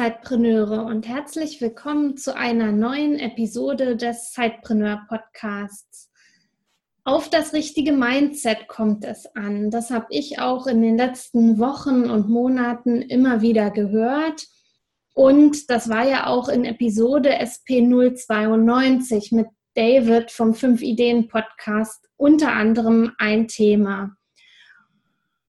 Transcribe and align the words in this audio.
Zeitpreneure 0.00 0.86
und 0.86 1.06
herzlich 1.06 1.60
willkommen 1.60 2.16
zu 2.16 2.34
einer 2.34 2.72
neuen 2.72 3.18
Episode 3.18 3.96
des 3.96 4.32
Zeitpreneur 4.32 5.02
Podcasts. 5.10 6.10
Auf 7.04 7.28
das 7.28 7.52
richtige 7.52 7.92
Mindset 7.92 8.66
kommt 8.66 9.04
es 9.04 9.26
an. 9.36 9.70
Das 9.70 9.90
habe 9.90 10.06
ich 10.08 10.38
auch 10.38 10.66
in 10.66 10.80
den 10.80 10.96
letzten 10.96 11.58
Wochen 11.58 12.08
und 12.08 12.30
Monaten 12.30 13.02
immer 13.02 13.42
wieder 13.42 13.70
gehört. 13.70 14.46
Und 15.12 15.68
das 15.68 15.90
war 15.90 16.08
ja 16.08 16.28
auch 16.28 16.48
in 16.48 16.64
Episode 16.64 17.38
SP092 17.38 19.36
mit 19.36 19.48
David 19.74 20.30
vom 20.30 20.54
5 20.54 20.80
Ideen 20.80 21.28
Podcast 21.28 22.08
unter 22.16 22.52
anderem 22.52 23.12
ein 23.18 23.48
Thema. 23.48 24.16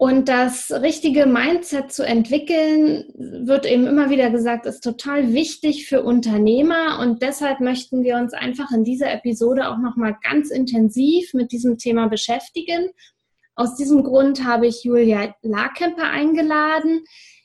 Und 0.01 0.29
das 0.29 0.71
richtige 0.71 1.27
Mindset 1.27 1.91
zu 1.91 2.03
entwickeln, 2.03 3.05
wird 3.13 3.67
eben 3.67 3.85
immer 3.85 4.09
wieder 4.09 4.31
gesagt, 4.31 4.65
ist 4.65 4.83
total 4.83 5.31
wichtig 5.35 5.85
für 5.87 6.01
Unternehmer. 6.01 6.97
Und 6.99 7.21
deshalb 7.21 7.59
möchten 7.59 8.01
wir 8.01 8.15
uns 8.15 8.33
einfach 8.33 8.71
in 8.71 8.83
dieser 8.83 9.13
Episode 9.13 9.69
auch 9.69 9.77
nochmal 9.77 10.17
ganz 10.23 10.49
intensiv 10.49 11.35
mit 11.35 11.51
diesem 11.51 11.77
Thema 11.77 12.07
beschäftigen. 12.07 12.89
Aus 13.53 13.75
diesem 13.75 14.03
Grund 14.03 14.43
habe 14.43 14.65
ich 14.65 14.83
Julia 14.83 15.35
Larkemper 15.43 16.09
eingeladen. 16.09 17.03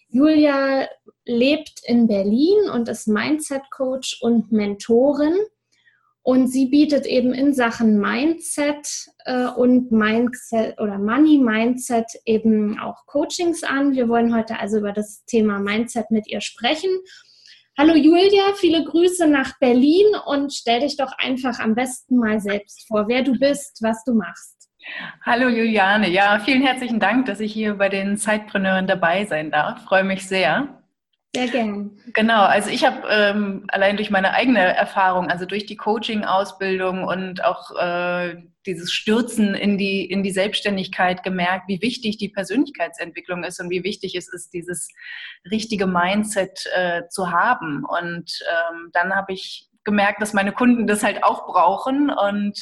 Julia 0.09 0.89
lebt 1.27 1.83
in 1.85 2.07
Berlin 2.07 2.70
und 2.73 2.89
ist 2.89 3.07
Mindset 3.07 3.70
Coach 3.70 4.23
und 4.23 4.51
Mentorin. 4.51 5.37
Und 6.27 6.49
sie 6.49 6.67
bietet 6.67 7.07
eben 7.07 7.33
in 7.33 7.55
Sachen 7.55 8.01
Mindset 8.01 9.07
äh, 9.27 9.47
und 9.47 9.93
Mindset 9.93 10.77
oder 10.81 10.99
Money 10.99 11.39
Mindset 11.39 12.07
eben 12.25 12.81
auch 12.81 13.07
Coachings 13.07 13.63
an. 13.63 13.93
Wir 13.93 14.09
wollen 14.09 14.35
heute 14.35 14.59
also 14.59 14.79
über 14.79 14.93
das 14.93 15.25
Thema 15.27 15.61
Mindset 15.61 16.11
mit 16.11 16.27
ihr 16.27 16.41
sprechen. 16.41 16.91
Hallo 17.79 17.95
Julia, 17.95 18.55
viele 18.57 18.83
Grüße 18.83 19.29
nach 19.29 19.57
Berlin 19.61 20.07
und 20.27 20.53
stell 20.53 20.81
dich 20.81 20.97
doch 20.97 21.13
einfach 21.17 21.61
am 21.61 21.77
besten 21.77 22.17
mal 22.17 22.41
selbst 22.41 22.89
vor, 22.89 23.07
wer 23.07 23.23
du 23.23 23.39
bist, 23.39 23.79
was 23.83 24.03
du 24.03 24.13
machst. 24.13 24.69
Hallo 25.25 25.47
Juliane, 25.49 26.11
ja, 26.11 26.41
vielen 26.45 26.63
herzlichen 26.63 26.99
Dank, 26.99 27.27
dass 27.27 27.39
ich 27.39 27.53
hier 27.53 27.75
bei 27.75 27.89
den 27.89 28.17
Zeitpreneuren 28.17 28.89
dabei 28.89 29.27
sein 29.27 29.53
darf. 29.53 29.85
Freue 29.85 30.03
mich 30.03 30.27
sehr. 30.27 30.83
Sehr 31.37 31.48
gern. 31.48 31.98
Genau, 32.15 32.42
also 32.42 32.70
ich 32.70 32.84
habe 32.84 33.06
ähm, 33.11 33.65
allein 33.69 33.97
durch 33.97 34.11
meine 34.11 34.33
eigene 34.33 34.61
Erfahrung, 34.61 35.29
also 35.29 35.45
durch 35.45 35.67
die 35.67 35.77
Coaching-Ausbildung 35.77 37.05
und 37.05 37.45
auch 37.45 37.70
äh, 37.77 38.37
dieses 38.67 38.92
Stürzen 38.92 39.55
in 39.55 39.79
die, 39.79 40.05
in 40.05 40.23
die 40.23 40.31
Selbstständigkeit 40.31 41.23
gemerkt, 41.23 41.69
wie 41.69 41.81
wichtig 41.83 42.19
die 42.19 42.29
Persönlichkeitsentwicklung 42.29 43.45
ist 43.45 43.61
und 43.61 43.70
wie 43.70 43.84
wichtig 43.84 44.14
es 44.17 44.33
ist, 44.33 44.53
dieses 44.53 44.89
richtige 45.51 45.87
Mindset 45.87 46.67
äh, 46.75 47.03
zu 47.09 47.31
haben. 47.31 47.84
Und 47.84 48.39
ähm, 48.51 48.91
dann 48.92 49.14
habe 49.14 49.33
ich 49.33 49.69
gemerkt, 49.84 50.20
dass 50.20 50.33
meine 50.33 50.53
Kunden 50.53 50.87
das 50.87 51.03
halt 51.03 51.23
auch 51.23 51.47
brauchen 51.47 52.11
und 52.11 52.59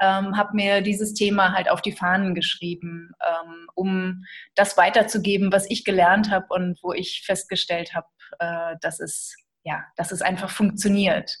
ähm, 0.00 0.36
habe 0.36 0.54
mir 0.54 0.80
dieses 0.80 1.14
Thema 1.14 1.52
halt 1.52 1.70
auf 1.70 1.82
die 1.82 1.92
Fahnen 1.92 2.34
geschrieben, 2.34 3.12
ähm, 3.22 3.68
um 3.74 4.24
das 4.54 4.76
weiterzugeben, 4.76 5.52
was 5.52 5.70
ich 5.70 5.84
gelernt 5.84 6.30
habe 6.30 6.46
und 6.50 6.78
wo 6.82 6.92
ich 6.92 7.22
festgestellt 7.24 7.94
habe, 7.94 8.06
äh, 8.38 8.76
dass 8.80 9.00
es 9.00 9.36
ja, 9.62 9.84
dass 9.96 10.10
es 10.10 10.22
einfach 10.22 10.48
funktioniert. 10.50 11.36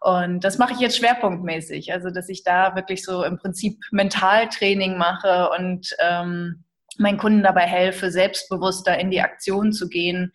Und 0.00 0.40
das 0.40 0.58
mache 0.58 0.72
ich 0.72 0.80
jetzt 0.80 0.96
schwerpunktmäßig, 0.96 1.92
also 1.92 2.10
dass 2.10 2.28
ich 2.28 2.42
da 2.42 2.74
wirklich 2.76 3.04
so 3.04 3.24
im 3.24 3.36
Prinzip 3.36 3.78
Mentaltraining 3.90 4.96
mache 4.96 5.50
und 5.50 5.94
ähm, 6.00 6.64
meinen 6.98 7.18
Kunden 7.18 7.42
dabei 7.42 7.66
helfe, 7.66 8.10
selbstbewusster 8.10 8.98
in 8.98 9.10
die 9.10 9.20
Aktion 9.20 9.72
zu 9.72 9.88
gehen 9.88 10.32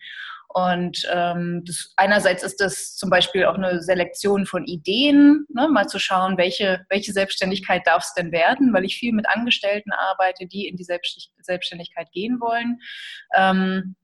und 0.54 1.04
ähm, 1.12 1.64
das, 1.66 1.92
einerseits 1.96 2.44
ist 2.44 2.60
das 2.60 2.94
zum 2.94 3.10
Beispiel 3.10 3.44
auch 3.44 3.56
eine 3.56 3.82
Selektion 3.82 4.46
von 4.46 4.64
Ideen, 4.66 5.44
ne, 5.52 5.66
mal 5.66 5.88
zu 5.88 5.98
schauen, 5.98 6.38
welche, 6.38 6.86
welche 6.88 7.12
Selbstständigkeit 7.12 7.84
darf 7.84 8.04
es 8.04 8.14
denn 8.14 8.30
werden, 8.30 8.72
weil 8.72 8.84
ich 8.84 8.96
viel 8.96 9.12
mit 9.12 9.28
Angestellten 9.28 9.90
arbeite, 9.90 10.46
die 10.46 10.68
in 10.68 10.76
die 10.76 10.84
Selbstständigkeit 10.84 12.12
gehen 12.12 12.40
wollen. 12.40 12.78
Ähm, 13.34 13.96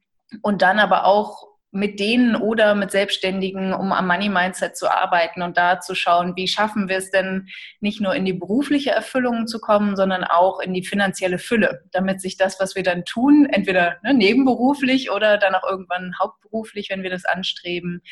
und 0.42 0.60
dann 0.60 0.80
aber 0.80 1.04
auch 1.04 1.49
mit 1.72 2.00
denen 2.00 2.34
oder 2.34 2.74
mit 2.74 2.90
Selbstständigen, 2.90 3.72
um 3.72 3.92
am 3.92 4.06
Money 4.06 4.28
Mindset 4.28 4.76
zu 4.76 4.90
arbeiten 4.90 5.42
und 5.42 5.56
da 5.56 5.80
zu 5.80 5.94
schauen, 5.94 6.34
wie 6.36 6.48
schaffen 6.48 6.88
wir 6.88 6.96
es 6.96 7.10
denn 7.10 7.48
nicht 7.80 8.00
nur 8.00 8.14
in 8.14 8.24
die 8.24 8.32
berufliche 8.32 8.90
Erfüllung 8.90 9.46
zu 9.46 9.60
kommen, 9.60 9.94
sondern 9.94 10.24
auch 10.24 10.58
in 10.60 10.74
die 10.74 10.84
finanzielle 10.84 11.38
Fülle, 11.38 11.84
damit 11.92 12.20
sich 12.20 12.36
das, 12.36 12.58
was 12.58 12.74
wir 12.74 12.82
dann 12.82 13.04
tun, 13.04 13.46
entweder 13.50 13.98
ne, 14.02 14.14
nebenberuflich 14.14 15.10
oder 15.12 15.38
dann 15.38 15.54
auch 15.54 15.68
irgendwann 15.68 16.14
hauptberuflich, 16.18 16.90
wenn 16.90 17.04
wir 17.04 17.10
das 17.10 17.24
anstreben, 17.24 18.02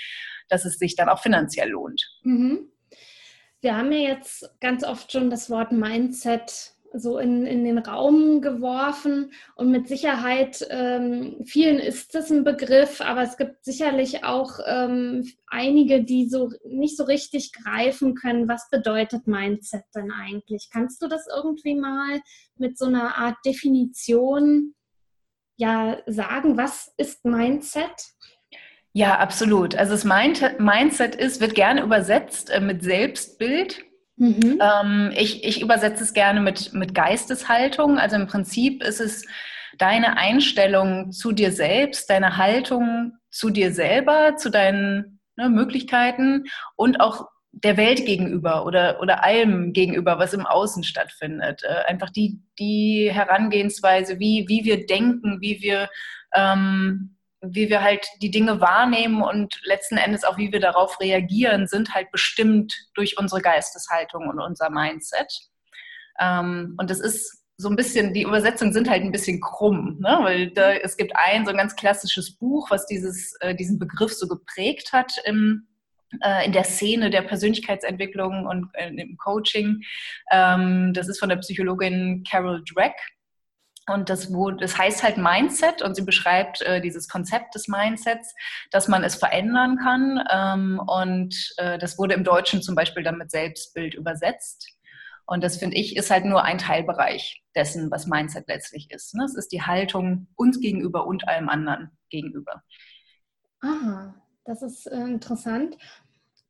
dass 0.48 0.64
es 0.64 0.78
sich 0.78 0.94
dann 0.94 1.08
auch 1.08 1.20
finanziell 1.20 1.70
lohnt. 1.70 2.08
Mhm. 2.22 2.70
Wir 3.60 3.76
haben 3.76 3.90
ja 3.90 3.98
jetzt 3.98 4.48
ganz 4.60 4.84
oft 4.84 5.10
schon 5.10 5.30
das 5.30 5.50
Wort 5.50 5.72
Mindset 5.72 6.74
so 6.92 7.18
in, 7.18 7.46
in 7.46 7.64
den 7.64 7.78
Raum 7.78 8.40
geworfen. 8.40 9.32
Und 9.56 9.70
mit 9.70 9.88
Sicherheit, 9.88 10.66
ähm, 10.70 11.36
vielen 11.44 11.78
ist 11.78 12.14
das 12.14 12.30
ein 12.30 12.44
Begriff, 12.44 13.00
aber 13.00 13.22
es 13.22 13.36
gibt 13.36 13.64
sicherlich 13.64 14.24
auch 14.24 14.58
ähm, 14.66 15.30
einige, 15.48 16.02
die 16.04 16.28
so 16.28 16.50
nicht 16.64 16.96
so 16.96 17.04
richtig 17.04 17.52
greifen 17.52 18.14
können, 18.14 18.48
was 18.48 18.68
bedeutet 18.70 19.26
Mindset 19.26 19.84
denn 19.94 20.10
eigentlich? 20.10 20.68
Kannst 20.72 21.02
du 21.02 21.08
das 21.08 21.26
irgendwie 21.34 21.74
mal 21.74 22.20
mit 22.56 22.78
so 22.78 22.86
einer 22.86 23.16
Art 23.16 23.36
Definition 23.44 24.74
ja 25.56 25.98
sagen, 26.06 26.56
was 26.56 26.92
ist 26.96 27.24
Mindset? 27.24 28.14
Ja, 28.92 29.18
absolut. 29.18 29.76
Also 29.76 29.92
das 29.92 30.04
Mindset 30.04 31.14
ist, 31.14 31.40
wird 31.40 31.54
gerne 31.54 31.82
übersetzt 31.82 32.50
äh, 32.50 32.60
mit 32.60 32.82
Selbstbild. 32.82 33.84
Mhm. 34.18 34.60
Ähm, 34.60 35.12
ich, 35.16 35.44
ich 35.44 35.62
übersetze 35.62 36.02
es 36.02 36.12
gerne 36.12 36.40
mit, 36.40 36.74
mit 36.74 36.94
Geisteshaltung. 36.94 37.98
Also 37.98 38.16
im 38.16 38.26
Prinzip 38.26 38.82
ist 38.82 39.00
es 39.00 39.24
deine 39.78 40.16
Einstellung 40.16 41.12
zu 41.12 41.32
dir 41.32 41.52
selbst, 41.52 42.10
deine 42.10 42.36
Haltung 42.36 43.12
zu 43.30 43.50
dir 43.50 43.72
selber, 43.72 44.36
zu 44.36 44.50
deinen 44.50 45.20
ne, 45.36 45.48
Möglichkeiten 45.48 46.44
und 46.76 47.00
auch 47.00 47.28
der 47.52 47.76
Welt 47.76 48.04
gegenüber 48.04 48.66
oder, 48.66 49.00
oder 49.00 49.24
allem 49.24 49.72
gegenüber, 49.72 50.18
was 50.18 50.34
im 50.34 50.46
Außen 50.46 50.82
stattfindet. 50.82 51.62
Äh, 51.62 51.88
einfach 51.88 52.10
die, 52.10 52.40
die 52.58 53.10
Herangehensweise, 53.12 54.18
wie, 54.18 54.46
wie 54.48 54.64
wir 54.64 54.86
denken, 54.86 55.40
wie 55.40 55.60
wir 55.60 55.88
ähm, 56.34 57.16
wie 57.40 57.68
wir 57.68 57.82
halt 57.82 58.06
die 58.20 58.30
Dinge 58.30 58.60
wahrnehmen 58.60 59.22
und 59.22 59.60
letzten 59.62 59.96
Endes 59.96 60.24
auch 60.24 60.38
wie 60.38 60.52
wir 60.52 60.60
darauf 60.60 60.98
reagieren, 61.00 61.66
sind 61.66 61.94
halt 61.94 62.10
bestimmt 62.10 62.74
durch 62.94 63.18
unsere 63.18 63.40
Geisteshaltung 63.40 64.28
und 64.28 64.40
unser 64.40 64.70
Mindset. 64.70 65.32
Ähm, 66.20 66.74
und 66.78 66.90
das 66.90 67.00
ist 67.00 67.44
so 67.56 67.68
ein 67.68 67.76
bisschen, 67.76 68.14
die 68.14 68.22
Übersetzungen 68.22 68.72
sind 68.72 68.88
halt 68.88 69.02
ein 69.02 69.12
bisschen 69.12 69.40
krumm, 69.40 69.98
ne? 70.00 70.18
weil 70.22 70.50
da, 70.50 70.72
es 70.74 70.96
gibt 70.96 71.12
ein 71.16 71.44
so 71.44 71.50
ein 71.50 71.56
ganz 71.56 71.74
klassisches 71.74 72.36
Buch, 72.36 72.70
was 72.70 72.86
dieses, 72.86 73.34
äh, 73.40 73.54
diesen 73.54 73.78
Begriff 73.78 74.12
so 74.12 74.28
geprägt 74.28 74.92
hat 74.92 75.12
im, 75.24 75.66
äh, 76.22 76.46
in 76.46 76.52
der 76.52 76.64
Szene 76.64 77.10
der 77.10 77.22
Persönlichkeitsentwicklung 77.22 78.46
und 78.46 78.68
äh, 78.74 78.88
im 78.88 79.16
Coaching. 79.16 79.82
Ähm, 80.30 80.92
das 80.94 81.08
ist 81.08 81.18
von 81.18 81.28
der 81.28 81.36
Psychologin 81.36 82.24
Carol 82.28 82.62
Dweck 82.64 82.94
und 83.88 84.10
das, 84.10 84.32
wo, 84.32 84.50
das 84.50 84.76
heißt 84.76 85.02
halt 85.02 85.16
Mindset 85.16 85.82
und 85.82 85.94
sie 85.94 86.02
beschreibt 86.02 86.62
äh, 86.62 86.80
dieses 86.80 87.08
Konzept 87.08 87.54
des 87.54 87.68
Mindsets, 87.68 88.34
dass 88.70 88.88
man 88.88 89.04
es 89.04 89.14
verändern 89.14 89.78
kann. 89.78 90.24
Ähm, 90.30 90.80
und 90.86 91.54
äh, 91.56 91.78
das 91.78 91.98
wurde 91.98 92.14
im 92.14 92.24
Deutschen 92.24 92.62
zum 92.62 92.74
Beispiel 92.74 93.02
dann 93.02 93.18
mit 93.18 93.30
Selbstbild 93.30 93.94
übersetzt. 93.94 94.68
Und 95.26 95.44
das 95.44 95.58
finde 95.58 95.76
ich 95.76 95.96
ist 95.96 96.10
halt 96.10 96.24
nur 96.24 96.42
ein 96.44 96.58
Teilbereich 96.58 97.42
dessen, 97.54 97.90
was 97.90 98.06
Mindset 98.06 98.48
letztlich 98.48 98.90
ist. 98.90 99.14
Ne? 99.14 99.24
Es 99.24 99.34
ist 99.34 99.52
die 99.52 99.62
Haltung 99.62 100.28
uns 100.36 100.60
gegenüber 100.60 101.06
und 101.06 101.28
allem 101.28 101.48
anderen 101.48 101.90
gegenüber. 102.08 102.62
Aha, 103.60 104.14
das 104.44 104.62
ist 104.62 104.86
äh, 104.86 105.00
interessant. 105.00 105.76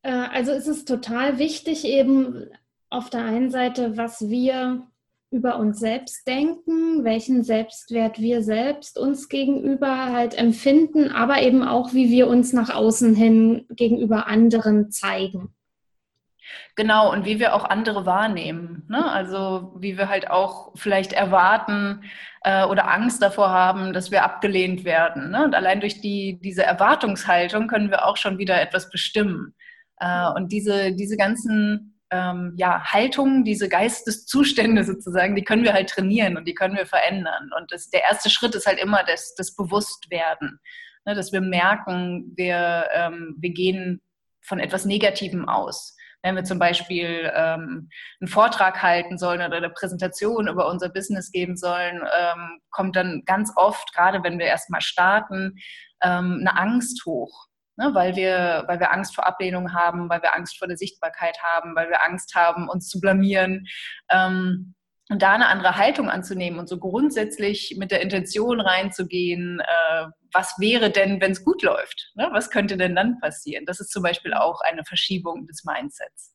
Äh, 0.02 0.12
also 0.12 0.52
ist 0.52 0.69
es 0.69 0.85
total 0.85 1.38
wichtig, 1.38 1.85
eben 1.85 2.50
auf 2.90 3.11
der 3.11 3.25
einen 3.25 3.50
Seite, 3.50 3.96
was 3.96 4.29
wir 4.29 4.87
über 5.30 5.58
uns 5.58 5.78
selbst 5.78 6.26
denken, 6.26 7.04
welchen 7.04 7.44
Selbstwert 7.44 8.19
wir 8.19 8.42
selbst 8.42 8.98
uns 8.98 9.28
gegenüber 9.28 10.06
halt 10.06 10.36
empfinden, 10.36 11.10
aber 11.10 11.42
eben 11.42 11.62
auch, 11.62 11.92
wie 11.92 12.10
wir 12.10 12.28
uns 12.28 12.52
nach 12.52 12.75
außen 12.75 13.14
hin 13.14 13.66
gegenüber 13.70 14.26
anderen 14.26 14.90
zeigen. 14.90 15.54
Genau, 16.76 17.12
und 17.12 17.25
wie 17.25 17.40
wir 17.40 17.54
auch 17.54 17.64
andere 17.64 18.06
wahrnehmen. 18.06 18.84
Ne? 18.88 19.10
Also 19.10 19.75
wie 19.78 19.98
wir 19.98 20.08
halt 20.08 20.30
auch 20.30 20.72
vielleicht 20.76 21.12
erwarten 21.12 22.04
äh, 22.42 22.64
oder 22.64 22.90
Angst 22.90 23.20
davor 23.20 23.50
haben, 23.50 23.92
dass 23.92 24.10
wir 24.10 24.25
abgelehnt 24.25 24.84
werden. 24.84 25.30
Ne? 25.30 25.44
Und 25.44 25.54
allein 25.54 25.80
durch 25.80 26.00
die, 26.00 26.38
diese 26.40 26.62
Erwartungshaltung 26.62 27.66
können 27.66 27.90
wir 27.90 28.06
auch 28.06 28.16
schon 28.16 28.38
wieder 28.38 28.60
etwas 28.60 28.90
bestimmen. 28.90 29.54
Äh, 29.98 30.30
und 30.30 30.52
diese, 30.52 30.92
diese 30.94 31.16
ganzen 31.16 31.88
ähm, 32.10 32.55
ja, 32.56 32.82
Haltungen, 32.84 33.44
diese 33.44 33.69
Geisteszustände 33.69 34.84
sozusagen, 34.84 35.37
die 35.37 35.44
können 35.44 35.64
wir 35.64 35.75
halt 35.75 35.90
trainieren 35.90 36.37
und 36.37 36.46
die 36.46 36.55
können 36.55 36.76
wir 36.76 36.87
verändern. 36.87 37.50
Und 37.58 37.70
das, 37.72 37.90
der 37.90 38.02
erste 38.02 38.31
Schritt 38.31 38.55
ist 38.55 38.66
halt 38.66 38.78
immer 38.78 39.05
das, 39.05 39.34
das 39.34 39.55
Bewusstwerden, 39.55 40.60
ne? 41.05 41.14
dass 41.14 41.32
wir 41.32 41.40
merken, 41.40 42.32
wir, 42.37 42.87
ähm, 42.93 43.37
wir 43.38 43.50
gehen 43.50 44.00
von 44.40 44.60
etwas 44.60 44.84
Negativem 44.84 45.49
aus 45.49 45.96
wenn 46.22 46.34
wir 46.34 46.44
zum 46.44 46.58
Beispiel 46.58 47.31
ähm, 47.34 47.88
einen 48.20 48.28
Vortrag 48.28 48.82
halten 48.82 49.19
sollen 49.19 49.40
oder 49.40 49.56
eine 49.56 49.70
Präsentation 49.70 50.49
über 50.49 50.69
unser 50.69 50.88
Business 50.88 51.31
geben 51.31 51.56
sollen, 51.56 52.02
ähm, 52.19 52.61
kommt 52.70 52.96
dann 52.96 53.22
ganz 53.25 53.52
oft, 53.56 53.94
gerade 53.94 54.22
wenn 54.25 54.38
wir 54.38 54.46
erstmal 54.46 54.81
starten, 54.81 55.54
ähm, 56.02 56.38
eine 56.40 56.58
Angst 56.58 57.04
hoch. 57.06 57.46
Ne, 57.80 57.94
weil, 57.94 58.16
wir, 58.16 58.64
weil 58.66 58.80
wir 58.80 58.92
Angst 58.92 59.14
vor 59.14 59.25
Ablehnung 59.25 59.72
haben, 59.72 60.08
weil 60.08 60.20
wir 60.20 60.34
Angst 60.34 60.58
vor 60.58 60.66
der 60.66 60.76
Sichtbarkeit 60.76 61.40
haben, 61.44 61.76
weil 61.76 61.88
wir 61.88 62.02
Angst 62.02 62.34
haben, 62.34 62.69
uns 62.69 62.88
zu 62.88 63.00
blamieren. 63.00 63.69
Ähm, 64.10 64.75
und 65.10 65.22
da 65.22 65.34
eine 65.34 65.46
andere 65.46 65.76
Haltung 65.76 66.10
anzunehmen 66.10 66.58
und 66.58 66.69
so 66.69 66.78
grundsätzlich 66.78 67.76
mit 67.78 67.92
der 67.92 68.02
Intention 68.02 68.60
reinzugehen, 68.60 69.60
äh, 69.60 70.06
was 70.32 70.56
wäre 70.58 70.90
denn, 70.90 71.20
wenn 71.20 71.30
es 71.30 71.44
gut 71.44 71.62
läuft? 71.62 72.10
Ne? 72.16 72.28
Was 72.32 72.50
könnte 72.50 72.76
denn 72.76 72.96
dann 72.96 73.20
passieren? 73.20 73.64
Das 73.64 73.78
ist 73.78 73.92
zum 73.92 74.02
Beispiel 74.02 74.34
auch 74.34 74.60
eine 74.60 74.84
Verschiebung 74.84 75.46
des 75.46 75.64
Mindsets. 75.64 76.34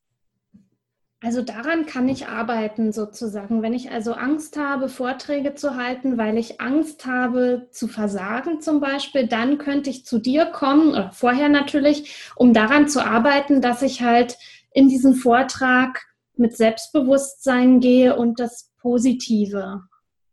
Also 1.23 1.41
daran 1.41 1.85
kann 1.85 2.09
ich 2.09 2.27
arbeiten 2.27 2.91
sozusagen. 2.91 3.61
Wenn 3.61 3.73
ich 3.73 3.91
also 3.91 4.11
Angst 4.11 4.57
habe, 4.57 4.89
Vorträge 4.89 5.55
zu 5.55 5.77
halten, 5.77 6.17
weil 6.17 6.37
ich 6.37 6.59
Angst 6.59 7.05
habe 7.05 7.69
zu 7.71 7.87
versagen 7.87 8.59
zum 8.59 8.81
Beispiel, 8.81 9.27
dann 9.27 9.57
könnte 9.57 9.89
ich 9.89 10.05
zu 10.05 10.19
dir 10.19 10.47
kommen, 10.47 10.89
oder 10.89 11.11
vorher 11.13 11.47
natürlich, 11.47 12.29
um 12.35 12.51
daran 12.51 12.89
zu 12.89 13.01
arbeiten, 13.01 13.61
dass 13.61 13.81
ich 13.83 14.01
halt 14.01 14.37
in 14.73 14.89
diesen 14.89 15.15
Vortrag 15.15 16.03
mit 16.35 16.57
Selbstbewusstsein 16.57 17.79
gehe 17.79 18.17
und 18.17 18.41
das 18.41 18.73
Positive 18.81 19.83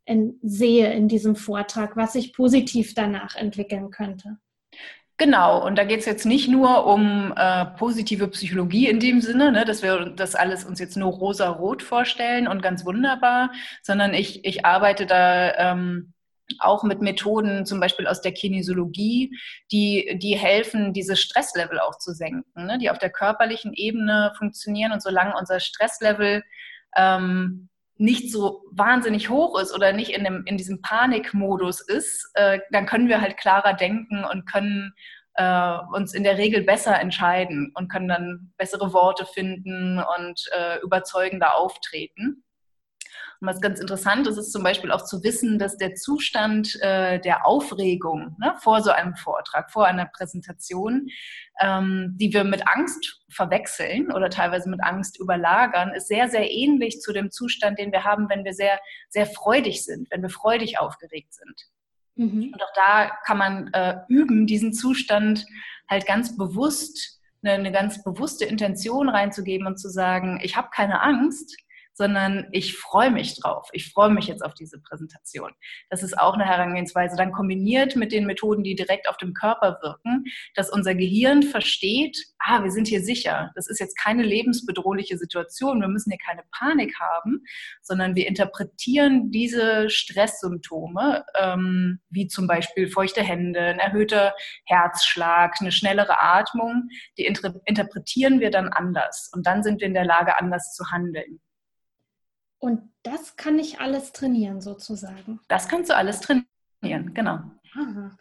in, 0.07 0.41
sehe 0.43 0.93
in 0.93 1.07
diesem 1.07 1.37
Vortrag, 1.37 1.97
was 1.97 2.15
sich 2.15 2.33
positiv 2.33 2.95
danach 2.95 3.37
entwickeln 3.37 3.93
könnte. 3.93 4.39
Genau, 5.21 5.63
und 5.63 5.77
da 5.77 5.85
geht 5.85 6.01
es 6.01 6.07
jetzt 6.07 6.25
nicht 6.25 6.49
nur 6.49 6.87
um 6.87 7.35
äh, 7.37 7.67
positive 7.77 8.29
Psychologie 8.29 8.89
in 8.89 9.01
dem 9.01 9.21
Sinne, 9.21 9.53
ne, 9.53 9.67
dass 9.67 9.83
wir 9.83 10.07
das 10.07 10.35
alles 10.35 10.65
uns 10.65 10.81
jetzt 10.81 10.97
nur 10.97 11.13
rosa-rot 11.13 11.83
vorstellen 11.83 12.49
und 12.49 12.63
ganz 12.63 12.87
wunderbar, 12.87 13.53
sondern 13.83 14.15
ich, 14.15 14.47
ich 14.47 14.65
arbeite 14.65 15.05
da 15.05 15.73
ähm, 15.73 16.15
auch 16.59 16.85
mit 16.85 17.03
Methoden, 17.03 17.67
zum 17.67 17.81
Beispiel 17.81 18.07
aus 18.07 18.23
der 18.23 18.33
Kinesiologie, 18.33 19.37
die, 19.71 20.19
die 20.23 20.39
helfen, 20.39 20.95
dieses 20.95 21.21
Stresslevel 21.21 21.81
auch 21.81 21.99
zu 21.99 22.13
senken, 22.15 22.65
ne? 22.65 22.79
die 22.79 22.89
auf 22.89 22.97
der 22.97 23.11
körperlichen 23.11 23.75
Ebene 23.75 24.33
funktionieren. 24.39 24.91
Und 24.91 25.03
solange 25.03 25.37
unser 25.39 25.61
Stresslevel 25.61 26.43
ähm, 26.97 27.69
nicht 28.01 28.33
so 28.33 28.63
wahnsinnig 28.73 29.29
hoch 29.29 29.61
ist 29.61 29.75
oder 29.75 29.93
nicht 29.93 30.11
in, 30.11 30.25
dem, 30.25 30.43
in 30.47 30.57
diesem 30.57 30.81
Panikmodus 30.81 31.83
ist, 31.83 32.31
äh, 32.35 32.59
dann 32.71 32.87
können 32.87 33.09
wir 33.09 33.21
halt 33.21 33.37
klarer 33.37 33.75
denken 33.75 34.25
und 34.25 34.51
können 34.51 34.95
äh, 35.35 35.77
uns 35.93 36.15
in 36.15 36.25
der 36.25 36.39
Regel 36.39 36.63
besser 36.63 36.99
entscheiden 36.99 37.73
und 37.75 37.91
können 37.91 38.09
dann 38.09 38.53
bessere 38.57 38.95
Worte 38.95 39.27
finden 39.27 40.03
und 40.19 40.43
äh, 40.57 40.79
überzeugender 40.81 41.57
auftreten. 41.57 42.43
Und 43.41 43.49
was 43.49 43.61
ganz 43.61 43.81
interessant 43.81 44.27
ist, 44.27 44.37
ist 44.37 44.53
zum 44.53 44.63
Beispiel 44.63 44.93
auch 44.93 45.05
zu 45.05 45.23
wissen, 45.23 45.59
dass 45.59 45.79
der 45.79 45.95
Zustand 45.95 46.79
äh, 46.83 47.19
der 47.21 47.47
Aufregung 47.47 48.37
ne, 48.39 48.55
vor 48.61 48.83
so 48.83 48.91
einem 48.91 49.17
Vortrag, 49.17 49.71
vor 49.71 49.87
einer 49.87 50.05
Präsentation, 50.05 51.09
ähm, 51.61 52.17
die 52.21 52.33
wir 52.35 52.45
mit 52.45 52.69
Angst 52.69 53.25
verwechseln 53.31 54.13
oder 54.13 54.29
teilweise 54.29 54.69
mit 54.69 54.83
Angst 54.83 55.19
überlagern, 55.19 55.95
ist 55.95 56.09
sehr, 56.09 56.29
sehr 56.29 56.51
ähnlich 56.51 57.01
zu 57.01 57.15
dem 57.15 57.31
Zustand, 57.31 57.79
den 57.79 57.93
wir 57.93 58.05
haben, 58.05 58.29
wenn 58.29 58.45
wir 58.45 58.53
sehr, 58.53 58.79
sehr 59.09 59.25
freudig 59.25 59.85
sind, 59.85 60.11
wenn 60.11 60.23
wir 60.23 60.31
freudig 60.31 60.79
aufgeregt 60.79 61.33
sind. 61.33 61.63
Mhm. 62.17 62.51
Und 62.53 62.63
auch 62.63 62.73
da 62.75 63.11
kann 63.25 63.39
man 63.39 63.73
äh, 63.73 63.97
üben, 64.09 64.47
diesen 64.47 64.75
Zustand 64.75 65.47
halt 65.89 66.07
ganz 66.07 66.37
bewusst, 66.37 67.21
eine, 67.43 67.55
eine 67.55 67.73
ganz 67.73 68.05
bewusste 68.05 68.45
Intention 68.45 69.09
reinzugeben 69.09 69.67
und 69.67 69.79
zu 69.79 69.89
sagen, 69.89 70.39
ich 70.43 70.57
habe 70.57 70.69
keine 70.71 71.01
Angst, 71.01 71.57
sondern 72.01 72.49
ich 72.51 72.79
freue 72.79 73.11
mich 73.11 73.39
drauf. 73.39 73.69
Ich 73.73 73.93
freue 73.93 74.09
mich 74.09 74.27
jetzt 74.27 74.43
auf 74.43 74.55
diese 74.55 74.81
Präsentation. 74.81 75.51
Das 75.91 76.03
ist 76.03 76.19
auch 76.19 76.33
eine 76.33 76.47
Herangehensweise, 76.47 77.15
dann 77.15 77.31
kombiniert 77.31 77.95
mit 77.95 78.11
den 78.11 78.25
Methoden, 78.25 78.63
die 78.63 78.75
direkt 78.75 79.07
auf 79.07 79.19
dem 79.19 79.35
Körper 79.35 79.79
wirken, 79.83 80.25
dass 80.55 80.71
unser 80.71 80.95
Gehirn 80.95 81.43
versteht, 81.43 82.17
ah, 82.39 82.65
wir 82.65 82.71
sind 82.71 82.89
hier 82.89 83.03
sicher. 83.03 83.51
Das 83.55 83.69
ist 83.69 83.81
jetzt 83.81 83.99
keine 83.99 84.23
lebensbedrohliche 84.23 85.19
Situation. 85.19 85.83
Wir 85.83 85.89
müssen 85.89 86.11
hier 86.11 86.19
keine 86.27 86.43
Panik 86.59 86.99
haben, 86.99 87.43
sondern 87.83 88.15
wir 88.15 88.27
interpretieren 88.27 89.31
diese 89.31 89.91
Stresssymptome, 89.91 91.27
ähm, 91.39 92.01
wie 92.09 92.29
zum 92.29 92.47
Beispiel 92.47 92.89
feuchte 92.89 93.23
Hände, 93.23 93.61
ein 93.61 93.79
erhöhter 93.79 94.35
Herzschlag, 94.65 95.57
eine 95.61 95.71
schnellere 95.71 96.19
Atmung, 96.19 96.89
die 97.19 97.27
interpretieren 97.27 98.41
wir 98.41 98.51
dann 98.51 98.69
anders. 98.69 99.31
Und 99.35 99.47
dann 99.47 99.63
sind 99.63 99.83
wir 99.83 99.87
in 99.87 99.93
der 99.93 100.07
Lage, 100.07 100.41
anders 100.41 100.73
zu 100.75 100.91
handeln. 100.91 101.43
Und 102.61 102.83
das 103.03 103.37
kann 103.37 103.59
ich 103.59 103.81
alles 103.81 104.13
trainieren, 104.13 104.61
sozusagen. 104.61 105.41
Das 105.49 105.67
kannst 105.67 105.91
du 105.91 105.97
alles 105.97 106.21
trainieren, 106.21 107.15
genau. 107.15 107.41
Aha. 107.75 108.17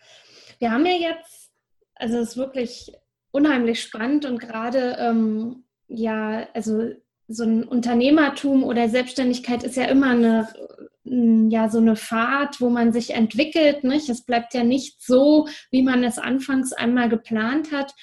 Wir 0.59 0.71
haben 0.71 0.85
ja 0.85 0.93
jetzt, 0.93 1.51
also 1.95 2.17
es 2.17 2.29
ist 2.29 2.37
wirklich 2.37 2.93
unheimlich 3.31 3.81
spannend 3.83 4.25
und 4.25 4.39
gerade, 4.39 4.97
ähm, 4.99 5.65
ja, 5.87 6.47
also 6.53 6.91
so 7.27 7.43
ein 7.43 7.63
Unternehmertum 7.63 8.63
oder 8.63 8.89
Selbstständigkeit 8.89 9.63
ist 9.63 9.75
ja 9.75 9.85
immer 9.85 10.11
eine, 10.11 10.47
ja, 11.03 11.69
so 11.69 11.77
eine 11.77 11.95
Fahrt, 11.95 12.59
wo 12.61 12.69
man 12.69 12.91
sich 12.91 13.13
entwickelt. 13.13 13.83
Nicht? 13.83 14.09
Es 14.09 14.23
bleibt 14.23 14.53
ja 14.53 14.63
nicht 14.63 15.01
so, 15.01 15.47
wie 15.69 15.83
man 15.83 16.03
es 16.03 16.17
anfangs 16.17 16.73
einmal 16.73 17.09
geplant 17.09 17.71
hat. 17.71 17.93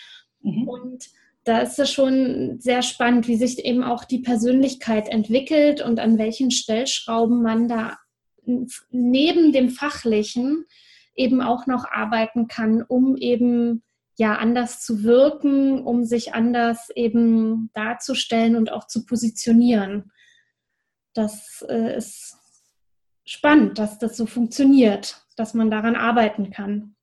Mhm. 0.43 0.69
Und 0.69 1.09
da 1.47 1.61
ist 1.61 1.79
es 1.79 1.93
schon 1.93 2.59
sehr 2.59 2.83
spannend, 2.83 3.29
wie 3.29 3.37
sich 3.37 3.65
eben 3.65 3.85
auch 3.85 4.05
die 4.05 4.19
Persönlichkeit 4.19 5.09
entwickelt 5.09 5.81
und 5.81 6.01
an 6.01 6.19
welchen 6.19 6.51
Stellschrauben 6.51 7.41
man 7.41 7.69
da 7.69 7.99
neben 8.91 9.53
dem 9.53 9.71
Fachlichen 9.71 10.67
eben 11.15 11.41
auch 11.41 11.69
noch 11.69 11.85
arbeiten 11.89 12.49
kann, 12.49 12.83
um 12.83 13.17
eben 13.17 13.85
ja 14.19 14.37
anders 14.37 14.81
zu 14.81 15.05
wirken, 15.05 15.85
um 15.85 16.05
sich 16.05 16.35
anders 16.35 16.91
eben 16.97 17.71
darzustellen 17.75 18.57
und 18.57 18.73
auch 18.73 18.89
zu 18.89 19.07
positionieren. 19.07 20.11
Das 21.15 21.65
äh, 21.69 21.97
ist 21.97 22.39
spannend, 23.25 23.79
dass 23.79 24.01
das 24.01 24.17
so 24.17 24.27
funktioniert, 24.27 25.23
dass 25.37 25.55
man 25.55 25.71
daran 25.71 25.95
arbeiten 25.95 26.51
kann. 26.51 26.96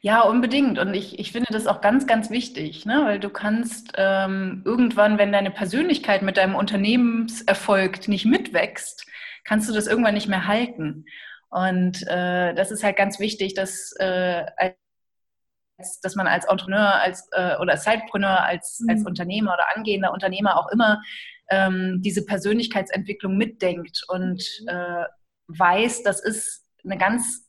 Ja, 0.00 0.20
unbedingt. 0.20 0.78
Und 0.78 0.92
ich, 0.92 1.18
ich 1.18 1.32
finde 1.32 1.48
das 1.50 1.66
auch 1.66 1.80
ganz, 1.80 2.06
ganz 2.06 2.30
wichtig, 2.30 2.84
ne? 2.84 3.02
weil 3.04 3.18
du 3.18 3.30
kannst 3.30 3.92
ähm, 3.96 4.62
irgendwann, 4.64 5.16
wenn 5.16 5.32
deine 5.32 5.50
Persönlichkeit 5.50 6.20
mit 6.20 6.36
deinem 6.36 6.54
Unternehmenserfolg 6.54 8.06
nicht 8.08 8.26
mitwächst, 8.26 9.06
kannst 9.44 9.68
du 9.68 9.72
das 9.72 9.86
irgendwann 9.86 10.14
nicht 10.14 10.28
mehr 10.28 10.46
halten. 10.46 11.06
Und 11.48 12.02
äh, 12.06 12.52
das 12.54 12.70
ist 12.70 12.84
halt 12.84 12.96
ganz 12.96 13.18
wichtig, 13.18 13.54
dass, 13.54 13.94
äh, 13.98 14.44
als, 14.56 16.00
dass 16.02 16.16
man 16.16 16.26
als 16.26 16.44
Entrepreneur 16.44 17.00
als, 17.00 17.28
äh, 17.32 17.56
oder 17.56 17.72
als 17.72 17.84
Sidepreneur, 17.84 18.44
als, 18.44 18.80
mhm. 18.80 18.90
als 18.90 19.06
Unternehmer 19.06 19.54
oder 19.54 19.76
angehender 19.76 20.12
Unternehmer 20.12 20.58
auch 20.58 20.70
immer 20.70 21.00
ähm, 21.48 22.00
diese 22.02 22.24
Persönlichkeitsentwicklung 22.24 23.36
mitdenkt 23.36 24.04
und 24.08 24.42
mhm. 24.62 24.68
äh, 24.68 25.04
weiß, 25.46 26.02
das 26.02 26.22
ist 26.22 26.64
eine 26.84 26.98
ganz 26.98 27.43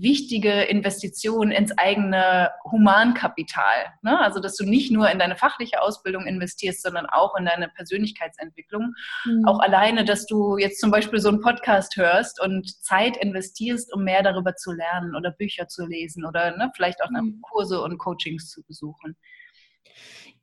wichtige 0.00 0.62
Investition 0.62 1.50
ins 1.50 1.76
eigene 1.78 2.50
Humankapital. 2.64 3.86
Ne? 4.02 4.18
Also, 4.20 4.40
dass 4.40 4.56
du 4.56 4.64
nicht 4.64 4.90
nur 4.90 5.10
in 5.10 5.18
deine 5.18 5.36
fachliche 5.36 5.82
Ausbildung 5.82 6.26
investierst, 6.26 6.82
sondern 6.82 7.06
auch 7.06 7.36
in 7.36 7.44
deine 7.44 7.68
Persönlichkeitsentwicklung. 7.68 8.94
Mhm. 9.24 9.44
Auch 9.46 9.60
alleine, 9.60 10.04
dass 10.04 10.26
du 10.26 10.56
jetzt 10.58 10.80
zum 10.80 10.90
Beispiel 10.90 11.20
so 11.20 11.28
einen 11.28 11.40
Podcast 11.40 11.96
hörst 11.96 12.40
und 12.40 12.82
Zeit 12.82 13.16
investierst, 13.16 13.92
um 13.92 14.04
mehr 14.04 14.22
darüber 14.22 14.54
zu 14.56 14.72
lernen 14.72 15.14
oder 15.16 15.30
Bücher 15.30 15.68
zu 15.68 15.86
lesen 15.86 16.24
oder 16.24 16.56
ne, 16.56 16.70
vielleicht 16.74 17.02
auch 17.02 17.10
mhm. 17.10 17.40
Kurse 17.42 17.80
und 17.80 17.98
Coachings 17.98 18.50
zu 18.50 18.62
besuchen. 18.64 19.16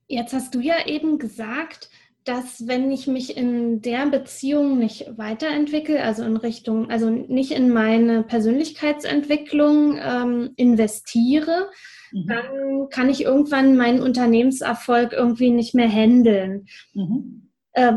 Jetzt 0.08 0.34
hast 0.34 0.54
du 0.54 0.60
ja 0.60 0.86
eben 0.88 1.20
gesagt, 1.20 1.90
dass 2.24 2.68
wenn 2.68 2.92
ich 2.92 3.08
mich 3.08 3.36
in 3.36 3.82
der 3.82 4.06
Beziehung 4.06 4.78
nicht 4.78 5.18
weiterentwickle, 5.18 6.04
also 6.04 6.24
in 6.24 6.38
Richtung, 6.38 6.90
also 6.90 7.10
nicht 7.10 7.52
in 7.52 7.72
meine 7.72 8.24
Persönlichkeitsentwicklung 8.24 9.98
ähm, 10.00 10.52
investiere, 10.56 11.70
mhm. 12.12 12.28
dann 12.28 12.90
kann 12.90 13.10
ich 13.10 13.24
irgendwann 13.24 13.76
meinen 13.76 14.02
Unternehmenserfolg 14.02 15.14
irgendwie 15.14 15.50
nicht 15.50 15.74
mehr 15.74 15.90
handeln. 15.90 16.68
Mhm. 16.94 17.50
äh, 17.74 17.94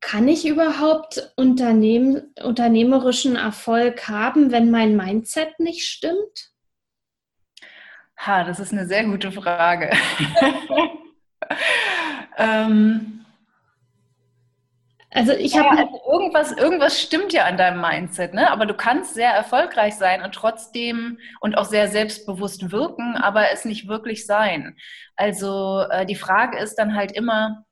kann 0.00 0.28
ich 0.28 0.46
überhaupt 0.46 1.32
Unternehmen, 1.36 2.32
unternehmerischen 2.42 3.36
Erfolg 3.36 4.08
haben, 4.08 4.50
wenn 4.50 4.70
mein 4.70 4.96
Mindset 4.96 5.60
nicht 5.60 5.86
stimmt? 5.86 6.50
Ha, 8.16 8.44
das 8.44 8.60
ist 8.60 8.72
eine 8.72 8.86
sehr 8.86 9.04
gute 9.04 9.30
Frage. 9.30 9.90
ähm, 12.38 13.24
also 15.12 15.32
ich 15.32 15.56
habe 15.58 15.76
ja, 15.76 15.84
also 15.84 16.00
irgendwas, 16.10 16.52
irgendwas 16.52 17.00
stimmt 17.00 17.32
ja 17.32 17.44
an 17.44 17.56
deinem 17.56 17.80
Mindset, 17.80 18.32
ne? 18.32 18.50
Aber 18.50 18.66
du 18.66 18.74
kannst 18.74 19.14
sehr 19.14 19.30
erfolgreich 19.30 19.96
sein 19.96 20.22
und 20.22 20.34
trotzdem 20.34 21.18
und 21.40 21.58
auch 21.58 21.64
sehr 21.64 21.88
selbstbewusst 21.88 22.70
wirken, 22.70 23.16
aber 23.16 23.50
es 23.52 23.64
nicht 23.64 23.88
wirklich 23.88 24.26
sein. 24.26 24.76
Also 25.16 25.84
äh, 25.90 26.06
die 26.06 26.14
Frage 26.14 26.58
ist 26.58 26.76
dann 26.76 26.94
halt 26.94 27.12
immer, 27.12 27.64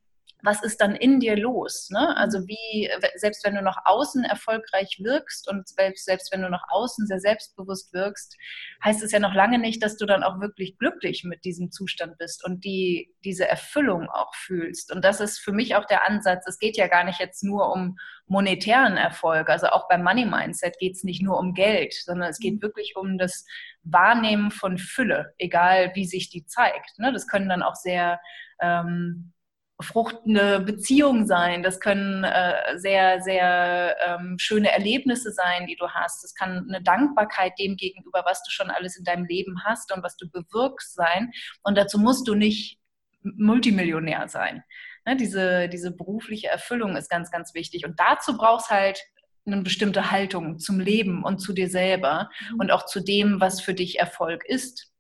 was 0.43 0.63
ist 0.63 0.81
dann 0.81 0.95
in 0.95 1.19
dir 1.19 1.37
los? 1.37 1.89
Ne? 1.91 2.17
Also 2.17 2.47
wie, 2.47 2.89
selbst 3.17 3.45
wenn 3.45 3.55
du 3.55 3.63
nach 3.63 3.79
außen 3.85 4.25
erfolgreich 4.25 5.01
wirkst 5.03 5.49
und 5.51 5.69
selbst, 5.69 6.05
selbst 6.05 6.33
wenn 6.33 6.43
du 6.43 6.49
nach 6.49 6.65
außen 6.69 7.07
sehr 7.07 7.19
selbstbewusst 7.19 7.93
wirkst, 7.93 8.37
heißt 8.85 9.03
es 9.03 9.11
ja 9.11 9.19
noch 9.19 9.35
lange 9.35 9.59
nicht, 9.59 9.83
dass 9.83 9.97
du 9.97 10.07
dann 10.07 10.23
auch 10.23 10.41
wirklich 10.41 10.79
glücklich 10.79 11.25
mit 11.25 11.45
diesem 11.45 11.73
Zustand 11.73 12.19
bist 12.19 12.45
und 12.45 12.65
die, 12.65 13.15
diese 13.25 13.49
Erfüllung 13.49 14.09
auch 14.11 14.35
fühlst. 14.35 14.93
Und 14.93 15.05
das 15.05 15.21
ist 15.21 15.39
für 15.39 15.53
mich 15.53 15.75
auch 15.75 15.87
der 15.87 16.07
Ansatz. 16.07 16.47
Es 16.47 16.59
geht 16.59 16.77
ja 16.77 16.87
gar 16.87 17.05
nicht 17.05 17.19
jetzt 17.19 17.43
nur 17.43 17.73
um 17.73 17.97
monetären 18.27 18.97
Erfolg. 18.97 19.51
Also 19.51 19.69
auch 19.69 19.89
beim 19.89 20.05
Money 20.05 20.25
Mindset 20.25 20.79
geht 20.79 20.95
es 20.95 21.03
nicht 21.03 21.23
nur 21.23 21.39
um 21.39 21.53
Geld, 21.53 21.95
sondern 21.95 22.31
es 22.31 22.39
geht 22.39 22.57
mhm. 22.57 22.63
wirklich 22.63 22.95
um 22.97 23.19
das 23.19 23.45
Wahrnehmen 23.83 24.51
von 24.53 24.79
Fülle, 24.79 25.35
egal 25.39 25.93
wie 25.95 26.07
sich 26.07 26.31
die 26.31 26.47
zeigt. 26.47 26.99
Ne? 26.99 27.13
Das 27.13 27.27
können 27.27 27.49
dann 27.49 27.63
auch 27.63 27.75
sehr 27.75 28.21
ähm, 28.61 29.33
fruchtende 29.81 30.61
Beziehungen 30.61 31.27
sein. 31.27 31.63
Das 31.63 31.79
können 31.79 32.25
äh, 32.25 32.79
sehr, 32.79 33.21
sehr 33.21 33.97
ähm, 34.05 34.37
schöne 34.39 34.73
Erlebnisse 34.73 35.33
sein, 35.33 35.67
die 35.67 35.77
du 35.77 35.89
hast. 35.89 36.25
Es 36.25 36.35
kann 36.35 36.67
eine 36.69 36.83
Dankbarkeit 36.83 37.53
dem 37.59 37.77
gegenüber, 37.77 38.23
was 38.25 38.43
du 38.43 38.51
schon 38.51 38.71
alles 38.71 38.97
in 38.97 39.05
deinem 39.05 39.25
Leben 39.25 39.63
hast 39.65 39.93
und 39.93 40.03
was 40.03 40.17
du 40.17 40.29
bewirkst 40.31 40.95
sein. 40.95 41.31
Und 41.63 41.79
dazu 41.79 41.99
musst 41.99 42.27
du 42.27 42.35
nicht 42.35 42.79
Multimillionär 43.23 44.29
sein. 44.29 44.65
Ne? 45.07 45.17
Diese, 45.17 45.69
diese 45.69 45.93
berufliche 45.93 46.49
Erfüllung 46.49 46.97
ist 46.97 47.09
ganz, 47.09 47.31
ganz 47.31 47.55
wichtig. 47.55 47.85
Und 47.85 48.01
dazu 48.01 48.37
brauchst 48.37 48.71
halt 48.71 49.01
eine 49.47 49.63
bestimmte 49.63 50.11
Haltung 50.11 50.59
zum 50.59 50.81
Leben 50.81 51.23
und 51.23 51.39
zu 51.39 51.53
dir 51.53 51.71
selber 51.71 52.31
mhm. 52.51 52.61
und 52.61 52.73
auch 52.73 52.85
zu 52.85 53.01
dem, 53.01 53.41
was 53.41 53.61
für 53.61 53.75
dich 53.75 53.99
Erfolg 53.99 54.45
ist. 54.45 54.93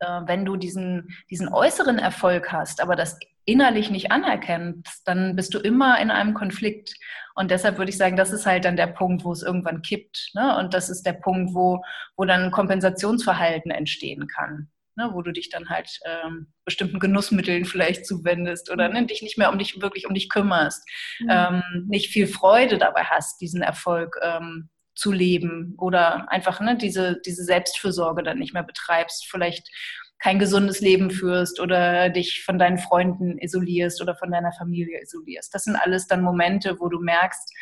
Äh, 0.00 0.20
wenn 0.26 0.44
du 0.44 0.56
diesen, 0.56 1.08
diesen 1.28 1.48
äußeren 1.48 1.98
Erfolg 1.98 2.52
hast, 2.52 2.80
aber 2.80 2.94
das 2.94 3.18
innerlich 3.48 3.90
nicht 3.90 4.12
anerkennst, 4.12 5.02
dann 5.06 5.34
bist 5.34 5.54
du 5.54 5.58
immer 5.58 5.98
in 6.00 6.10
einem 6.10 6.34
Konflikt. 6.34 6.94
Und 7.34 7.50
deshalb 7.50 7.78
würde 7.78 7.90
ich 7.90 7.96
sagen, 7.96 8.16
das 8.16 8.30
ist 8.30 8.44
halt 8.44 8.66
dann 8.66 8.76
der 8.76 8.88
Punkt, 8.88 9.24
wo 9.24 9.32
es 9.32 9.42
irgendwann 9.42 9.80
kippt. 9.80 10.32
Ne? 10.34 10.56
Und 10.58 10.74
das 10.74 10.90
ist 10.90 11.04
der 11.04 11.14
Punkt, 11.14 11.54
wo, 11.54 11.82
wo 12.16 12.26
dann 12.26 12.50
Kompensationsverhalten 12.50 13.70
entstehen 13.70 14.26
kann. 14.26 14.68
Ne? 14.96 15.10
Wo 15.14 15.22
du 15.22 15.32
dich 15.32 15.48
dann 15.48 15.70
halt 15.70 15.88
ähm, 16.04 16.52
bestimmten 16.66 16.98
Genussmitteln 16.98 17.64
vielleicht 17.64 18.04
zuwendest 18.04 18.70
oder 18.70 18.88
ne, 18.90 19.06
dich 19.06 19.22
nicht 19.22 19.38
mehr 19.38 19.50
um 19.50 19.58
dich 19.58 19.80
wirklich 19.80 20.06
um 20.06 20.12
dich 20.12 20.28
kümmerst, 20.28 20.86
mhm. 21.20 21.28
ähm, 21.30 21.62
nicht 21.88 22.10
viel 22.10 22.26
Freude 22.26 22.76
dabei 22.76 23.04
hast, 23.04 23.40
diesen 23.40 23.62
Erfolg 23.62 24.18
ähm, 24.20 24.68
zu 24.94 25.10
leben 25.10 25.74
oder 25.78 26.30
einfach 26.30 26.60
ne, 26.60 26.76
diese, 26.76 27.18
diese 27.24 27.44
Selbstfürsorge 27.44 28.22
dann 28.22 28.38
nicht 28.38 28.52
mehr 28.52 28.64
betreibst, 28.64 29.26
vielleicht 29.30 29.70
kein 30.18 30.38
gesundes 30.38 30.80
Leben 30.80 31.10
führst 31.10 31.60
oder 31.60 32.10
dich 32.10 32.42
von 32.44 32.58
deinen 32.58 32.78
Freunden 32.78 33.38
isolierst 33.38 34.02
oder 34.02 34.16
von 34.16 34.30
deiner 34.30 34.52
Familie 34.52 35.00
isolierst. 35.00 35.54
Das 35.54 35.64
sind 35.64 35.76
alles 35.76 36.06
dann 36.06 36.22
Momente, 36.22 36.76
wo 36.80 36.88
du 36.88 37.00
merkst, 37.00 37.52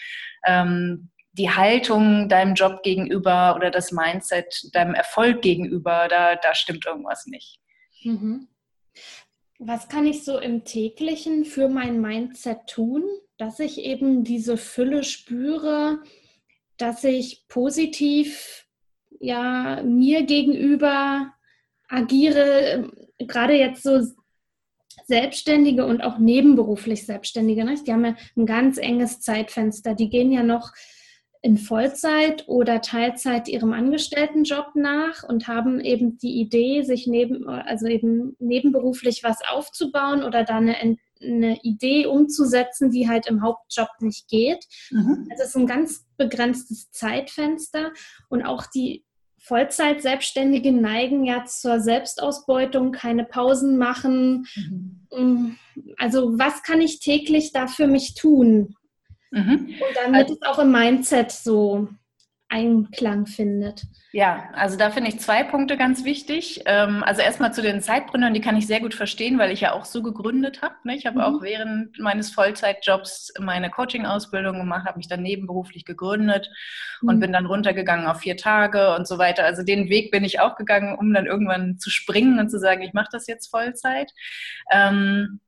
ähm, 0.46 1.10
die 1.32 1.50
Haltung 1.50 2.28
deinem 2.28 2.54
Job 2.54 2.82
gegenüber 2.82 3.54
oder 3.56 3.70
das 3.70 3.92
Mindset 3.92 4.70
deinem 4.72 4.94
Erfolg 4.94 5.42
gegenüber, 5.42 6.08
da, 6.08 6.36
da 6.36 6.54
stimmt 6.54 6.86
irgendwas 6.86 7.26
nicht. 7.26 7.60
Mhm. 8.02 8.48
Was 9.58 9.88
kann 9.88 10.06
ich 10.06 10.24
so 10.24 10.38
im 10.38 10.64
täglichen 10.64 11.44
für 11.44 11.68
mein 11.68 12.00
Mindset 12.00 12.66
tun, 12.66 13.04
dass 13.36 13.60
ich 13.60 13.78
eben 13.78 14.24
diese 14.24 14.56
Fülle 14.56 15.04
spüre, 15.04 16.02
dass 16.78 17.04
ich 17.04 17.46
positiv 17.48 18.66
ja 19.20 19.82
mir 19.82 20.24
gegenüber 20.24 21.32
agiere 21.88 22.70
ähm, 22.70 22.92
gerade 23.18 23.54
jetzt 23.54 23.82
so 23.82 24.00
Selbstständige 25.06 25.86
und 25.86 26.02
auch 26.02 26.18
nebenberuflich 26.18 27.06
Selbstständige, 27.06 27.64
ne? 27.64 27.76
die 27.86 27.92
haben 27.92 28.04
ja 28.04 28.16
ein 28.36 28.46
ganz 28.46 28.78
enges 28.78 29.20
Zeitfenster. 29.20 29.94
Die 29.94 30.10
gehen 30.10 30.32
ja 30.32 30.42
noch 30.42 30.72
in 31.42 31.58
Vollzeit 31.58 32.48
oder 32.48 32.80
Teilzeit 32.80 33.46
ihrem 33.46 33.72
Angestelltenjob 33.72 34.74
nach 34.74 35.22
und 35.22 35.46
haben 35.46 35.78
eben 35.80 36.18
die 36.18 36.40
Idee, 36.40 36.82
sich 36.82 37.06
neben, 37.06 37.48
also 37.48 37.86
eben 37.86 38.34
nebenberuflich 38.40 39.22
was 39.22 39.38
aufzubauen 39.48 40.24
oder 40.24 40.42
da 40.42 40.56
eine, 40.56 40.98
eine 41.22 41.60
Idee 41.62 42.06
umzusetzen, 42.06 42.90
die 42.90 43.08
halt 43.08 43.28
im 43.28 43.42
Hauptjob 43.42 43.90
nicht 44.00 44.28
geht. 44.28 44.66
Mhm. 44.90 45.28
Also 45.30 45.44
es 45.44 45.48
ist 45.50 45.56
ein 45.56 45.68
ganz 45.68 46.04
begrenztes 46.16 46.90
Zeitfenster 46.90 47.92
und 48.28 48.42
auch 48.42 48.66
die 48.66 49.05
Vollzeit-Selbstständige 49.46 50.72
neigen 50.72 51.24
ja 51.24 51.44
zur 51.44 51.78
Selbstausbeutung, 51.78 52.90
keine 52.90 53.24
Pausen 53.24 53.78
machen. 53.78 54.46
Mhm. 55.10 55.56
Also 55.98 56.36
was 56.36 56.64
kann 56.64 56.80
ich 56.80 56.98
täglich 56.98 57.52
da 57.52 57.68
für 57.68 57.86
mich 57.86 58.14
tun? 58.14 58.74
Mhm. 59.30 59.74
Und 59.80 59.96
damit 60.02 60.22
also, 60.22 60.34
es 60.34 60.42
auch 60.42 60.58
im 60.58 60.72
Mindset 60.72 61.30
so 61.30 61.88
Einklang 62.48 63.26
findet. 63.26 63.82
Ja, 64.12 64.50
also 64.52 64.78
da 64.78 64.90
finde 64.90 65.10
ich 65.10 65.18
zwei 65.18 65.42
Punkte 65.42 65.76
ganz 65.76 66.04
wichtig. 66.04 66.62
Ähm, 66.66 67.02
also 67.02 67.20
erstmal 67.20 67.52
zu 67.52 67.60
den 67.60 67.80
Zeitgründern, 67.80 68.34
die 68.34 68.40
kann 68.40 68.56
ich 68.56 68.68
sehr 68.68 68.80
gut 68.80 68.94
verstehen, 68.94 69.38
weil 69.38 69.50
ich 69.50 69.62
ja 69.62 69.72
auch 69.72 69.84
so 69.84 70.00
gegründet 70.00 70.62
habe. 70.62 70.76
Ne? 70.84 70.94
Ich 70.94 71.06
habe 71.06 71.18
mhm. 71.18 71.24
auch 71.24 71.42
während 71.42 71.98
meines 71.98 72.30
Vollzeitjobs 72.30 73.34
meine 73.40 73.68
Coaching-Ausbildung 73.68 74.58
gemacht, 74.58 74.86
habe 74.86 74.98
mich 74.98 75.08
dann 75.08 75.22
nebenberuflich 75.22 75.84
gegründet 75.84 76.48
mhm. 77.02 77.08
und 77.08 77.20
bin 77.20 77.32
dann 77.32 77.46
runtergegangen 77.46 78.06
auf 78.06 78.20
vier 78.20 78.36
Tage 78.36 78.94
und 78.94 79.08
so 79.08 79.18
weiter. 79.18 79.44
Also 79.44 79.64
den 79.64 79.88
Weg 79.88 80.12
bin 80.12 80.22
ich 80.22 80.38
auch 80.38 80.54
gegangen, 80.54 80.96
um 80.96 81.12
dann 81.12 81.26
irgendwann 81.26 81.78
zu 81.78 81.90
springen 81.90 82.38
und 82.38 82.48
zu 82.48 82.60
sagen, 82.60 82.82
ich 82.82 82.92
mache 82.92 83.08
das 83.10 83.26
jetzt 83.26 83.48
Vollzeit. 83.48 84.12
Ähm, 84.70 85.40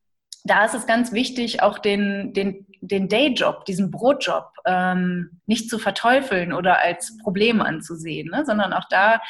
da 0.45 0.65
ist 0.65 0.75
es 0.75 0.87
ganz 0.87 1.13
wichtig, 1.13 1.63
auch 1.63 1.79
den, 1.79 2.33
den, 2.33 2.67
den 2.81 3.09
Dayjob, 3.09 3.65
diesen 3.65 3.91
Brotjob 3.91 4.51
ähm, 4.65 5.41
nicht 5.47 5.69
zu 5.69 5.79
verteufeln 5.79 6.53
oder 6.53 6.79
als 6.79 7.17
Problem 7.23 7.61
anzusehen, 7.61 8.31
ne? 8.31 8.45
sondern 8.45 8.73
auch 8.73 8.85
da 8.89 9.21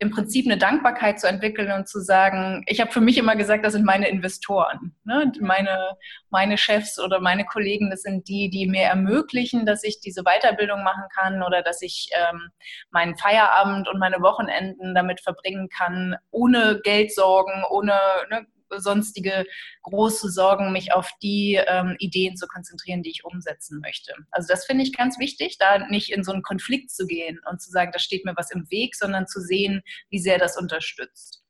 im 0.00 0.10
Prinzip 0.10 0.46
eine 0.46 0.58
Dankbarkeit 0.58 1.18
zu 1.18 1.26
entwickeln 1.26 1.72
und 1.72 1.88
zu 1.88 2.00
sagen, 2.00 2.62
ich 2.68 2.80
habe 2.80 2.92
für 2.92 3.00
mich 3.00 3.18
immer 3.18 3.34
gesagt, 3.34 3.64
das 3.64 3.72
sind 3.72 3.84
meine 3.84 4.08
Investoren. 4.08 4.94
Ne? 5.04 5.32
Meine, 5.40 5.96
meine 6.30 6.56
Chefs 6.56 7.00
oder 7.00 7.20
meine 7.20 7.44
Kollegen, 7.44 7.90
das 7.90 8.02
sind 8.02 8.28
die, 8.28 8.48
die 8.48 8.68
mir 8.68 8.84
ermöglichen, 8.84 9.66
dass 9.66 9.82
ich 9.82 9.98
diese 9.98 10.22
Weiterbildung 10.22 10.84
machen 10.84 11.04
kann 11.12 11.42
oder 11.42 11.62
dass 11.62 11.82
ich 11.82 12.10
ähm, 12.14 12.50
meinen 12.90 13.16
Feierabend 13.16 13.88
und 13.88 13.98
meine 13.98 14.20
Wochenenden 14.20 14.94
damit 14.94 15.20
verbringen 15.20 15.68
kann, 15.68 16.14
ohne 16.30 16.80
Geldsorgen, 16.84 17.64
ohne 17.68 17.98
ne, 18.30 18.46
sonstige 18.76 19.46
große 19.82 20.30
Sorgen, 20.30 20.72
mich 20.72 20.92
auf 20.92 21.10
die 21.22 21.60
ähm, 21.66 21.96
Ideen 21.98 22.36
zu 22.36 22.46
konzentrieren, 22.46 23.02
die 23.02 23.10
ich 23.10 23.24
umsetzen 23.24 23.80
möchte. 23.80 24.14
Also 24.30 24.48
das 24.48 24.66
finde 24.66 24.84
ich 24.84 24.96
ganz 24.96 25.18
wichtig, 25.18 25.58
da 25.58 25.86
nicht 25.88 26.12
in 26.12 26.24
so 26.24 26.32
einen 26.32 26.42
Konflikt 26.42 26.90
zu 26.90 27.06
gehen 27.06 27.40
und 27.50 27.60
zu 27.60 27.70
sagen, 27.70 27.90
da 27.92 27.98
steht 27.98 28.24
mir 28.24 28.34
was 28.36 28.50
im 28.50 28.70
Weg, 28.70 28.94
sondern 28.94 29.26
zu 29.26 29.40
sehen, 29.40 29.82
wie 30.10 30.18
sehr 30.18 30.38
das 30.38 30.56
unterstützt. 30.56 31.42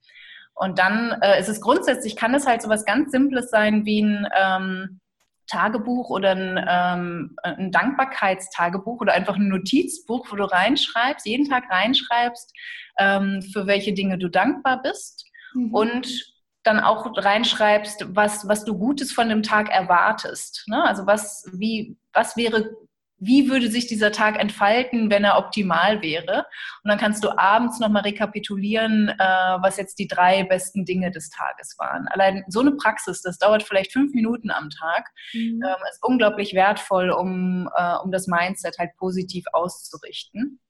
Und 0.54 0.78
dann 0.78 1.12
äh, 1.22 1.38
ist 1.38 1.48
es 1.48 1.60
grundsätzlich, 1.60 2.16
kann 2.16 2.34
es 2.34 2.46
halt 2.46 2.62
so 2.62 2.68
was 2.68 2.84
ganz 2.84 3.12
Simples 3.12 3.50
sein 3.50 3.84
wie 3.84 4.02
ein 4.02 4.28
ähm, 4.36 5.00
Tagebuch 5.48 6.10
oder 6.10 6.32
ein, 6.32 6.64
ähm, 6.68 7.36
ein, 7.42 7.72
Dankbarkeitstagebuch 7.72 9.00
oder 9.00 9.14
einfach 9.14 9.36
ein 9.36 9.48
Notizbuch, 9.48 10.26
wo 10.30 10.36
du 10.36 10.44
reinschreibst, 10.44 11.26
jeden 11.26 11.48
Tag 11.48 11.64
reinschreibst, 11.70 12.52
ähm, 12.98 13.42
für 13.52 13.66
welche 13.66 13.94
Dinge 13.94 14.18
du 14.18 14.28
dankbar 14.28 14.82
bist 14.82 15.26
mhm. 15.54 15.74
und 15.74 16.34
dann 16.62 16.80
auch 16.80 17.06
reinschreibst, 17.16 18.14
was, 18.14 18.48
was 18.48 18.64
du 18.64 18.76
Gutes 18.76 19.12
von 19.12 19.28
dem 19.28 19.42
Tag 19.42 19.70
erwartest. 19.70 20.64
Ne? 20.66 20.82
Also 20.84 21.06
was, 21.06 21.48
wie, 21.52 21.96
was 22.12 22.36
wäre, 22.36 22.70
wie 23.18 23.50
würde 23.50 23.70
sich 23.70 23.86
dieser 23.86 24.12
Tag 24.12 24.38
entfalten, 24.38 25.10
wenn 25.10 25.24
er 25.24 25.38
optimal 25.38 26.02
wäre? 26.02 26.46
Und 26.82 26.90
dann 26.90 26.98
kannst 26.98 27.24
du 27.24 27.36
abends 27.36 27.80
nochmal 27.80 28.02
rekapitulieren, 28.02 29.08
äh, 29.08 29.16
was 29.18 29.76
jetzt 29.76 29.98
die 29.98 30.06
drei 30.06 30.44
besten 30.44 30.84
Dinge 30.84 31.10
des 31.10 31.30
Tages 31.30 31.76
waren. 31.78 32.06
Allein 32.08 32.44
so 32.48 32.60
eine 32.60 32.72
Praxis, 32.72 33.22
das 33.22 33.38
dauert 33.38 33.62
vielleicht 33.62 33.92
fünf 33.92 34.14
Minuten 34.14 34.50
am 34.50 34.70
Tag, 34.70 35.08
mhm. 35.32 35.62
ähm, 35.64 35.76
ist 35.90 36.02
unglaublich 36.02 36.54
wertvoll, 36.54 37.10
um, 37.10 37.68
äh, 37.76 37.96
um 37.96 38.12
das 38.12 38.26
Mindset 38.26 38.78
halt 38.78 38.90
positiv 38.96 39.44
auszurichten. 39.52 40.60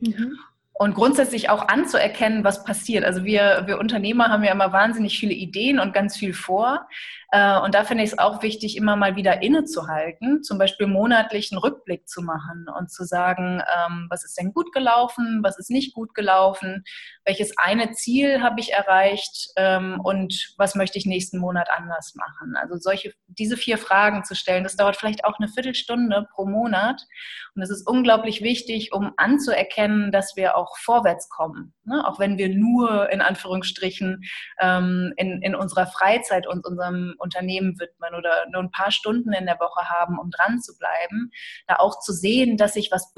Mhm. 0.00 0.38
Und 0.76 0.94
grundsätzlich 0.94 1.50
auch 1.50 1.68
anzuerkennen, 1.68 2.42
was 2.42 2.64
passiert. 2.64 3.04
Also 3.04 3.24
wir, 3.24 3.62
wir 3.66 3.78
Unternehmer 3.78 4.28
haben 4.28 4.42
ja 4.42 4.50
immer 4.50 4.72
wahnsinnig 4.72 5.18
viele 5.18 5.32
Ideen 5.32 5.78
und 5.78 5.94
ganz 5.94 6.16
viel 6.16 6.34
vor. 6.34 6.88
Äh, 7.30 7.58
und 7.60 7.74
da 7.74 7.84
finde 7.84 8.02
ich 8.02 8.10
es 8.10 8.18
auch 8.18 8.42
wichtig, 8.42 8.76
immer 8.76 8.96
mal 8.96 9.14
wieder 9.14 9.40
innezuhalten, 9.40 10.42
zum 10.42 10.58
Beispiel 10.58 10.88
monatlich 10.88 11.52
einen 11.52 11.58
Rückblick 11.58 12.08
zu 12.08 12.22
machen 12.22 12.66
und 12.76 12.90
zu 12.90 13.04
sagen, 13.04 13.60
ähm, 13.60 14.06
was 14.08 14.24
ist 14.24 14.38
denn 14.38 14.52
gut 14.52 14.72
gelaufen, 14.72 15.40
was 15.42 15.58
ist 15.58 15.70
nicht 15.70 15.94
gut 15.94 16.14
gelaufen, 16.14 16.84
welches 17.24 17.58
eine 17.58 17.92
Ziel 17.92 18.42
habe 18.42 18.60
ich 18.60 18.72
erreicht 18.72 19.50
ähm, 19.56 20.00
und 20.02 20.54
was 20.58 20.76
möchte 20.76 20.96
ich 20.98 21.06
nächsten 21.06 21.38
Monat 21.38 21.68
anders 21.76 22.14
machen. 22.14 22.54
Also 22.56 22.76
solche, 22.76 23.14
diese 23.26 23.56
vier 23.56 23.78
Fragen 23.78 24.24
zu 24.24 24.36
stellen, 24.36 24.64
das 24.64 24.76
dauert 24.76 24.96
vielleicht 24.96 25.24
auch 25.24 25.38
eine 25.38 25.48
Viertelstunde 25.48 26.28
pro 26.34 26.46
Monat. 26.46 27.02
Und 27.56 27.62
es 27.62 27.70
ist 27.70 27.86
unglaublich 27.86 28.42
wichtig, 28.42 28.92
um 28.92 29.12
anzuerkennen, 29.16 30.12
dass 30.12 30.36
wir 30.36 30.56
auch 30.56 30.63
vorwärts 30.78 31.28
kommen. 31.28 31.74
Ne? 31.84 32.06
Auch 32.06 32.18
wenn 32.18 32.38
wir 32.38 32.48
nur 32.48 33.10
in 33.10 33.20
Anführungsstrichen 33.20 34.22
ähm, 34.60 35.12
in, 35.16 35.42
in 35.42 35.54
unserer 35.54 35.86
Freizeit 35.86 36.46
uns 36.46 36.64
unserem 36.66 37.14
Unternehmen 37.18 37.78
widmen 37.78 38.14
oder 38.14 38.46
nur 38.50 38.62
ein 38.62 38.70
paar 38.70 38.90
Stunden 38.90 39.32
in 39.32 39.46
der 39.46 39.60
Woche 39.60 39.88
haben, 39.88 40.18
um 40.18 40.30
dran 40.30 40.60
zu 40.60 40.76
bleiben, 40.78 41.30
da 41.66 41.76
auch 41.76 42.00
zu 42.00 42.12
sehen, 42.12 42.56
dass 42.56 42.74
sich 42.74 42.90
was 42.90 43.12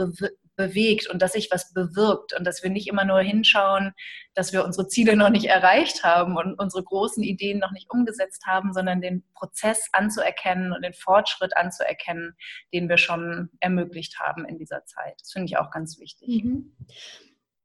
bewegt 0.57 1.09
und 1.09 1.23
dass 1.23 1.33
sich 1.33 1.49
was 1.51 1.73
bewirkt 1.73 2.33
und 2.37 2.45
dass 2.45 2.63
wir 2.63 2.71
nicht 2.71 2.89
immer 2.89 3.05
nur 3.05 3.21
hinschauen, 3.21 3.93
dass 4.35 4.53
wir 4.53 4.65
unsere 4.65 4.89
Ziele 4.89 5.17
noch 5.17 5.31
nicht 5.31 5.47
erreicht 5.47 6.03
haben 6.03 6.37
und 6.37 6.59
unsere 6.59 6.83
großen 6.83 7.23
Ideen 7.23 7.59
noch 7.59 7.73
nicht 7.73 7.91
umgesetzt 7.91 8.47
haben, 8.47 8.73
sondern 8.73 9.01
den 9.01 9.25
Prozess 9.35 9.89
anzuerkennen 9.93 10.73
und 10.73 10.83
den 10.83 10.95
Fortschritt 10.95 11.57
anzuerkennen, 11.57 12.37
den 12.73 12.89
wir 12.89 12.99
schon 12.99 13.51
ermöglicht 13.61 14.19
haben 14.19 14.45
in 14.47 14.59
dieser 14.59 14.85
Zeit. 14.85 15.15
Das 15.21 15.33
finde 15.33 15.47
ich 15.47 15.59
auch 15.59 15.71
ganz 15.71 15.99
wichtig. 16.01 16.45
Mhm. 16.45 16.77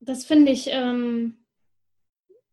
Das 0.01 0.25
finde 0.25 0.51
ich 0.51 0.67
ähm, 0.71 1.37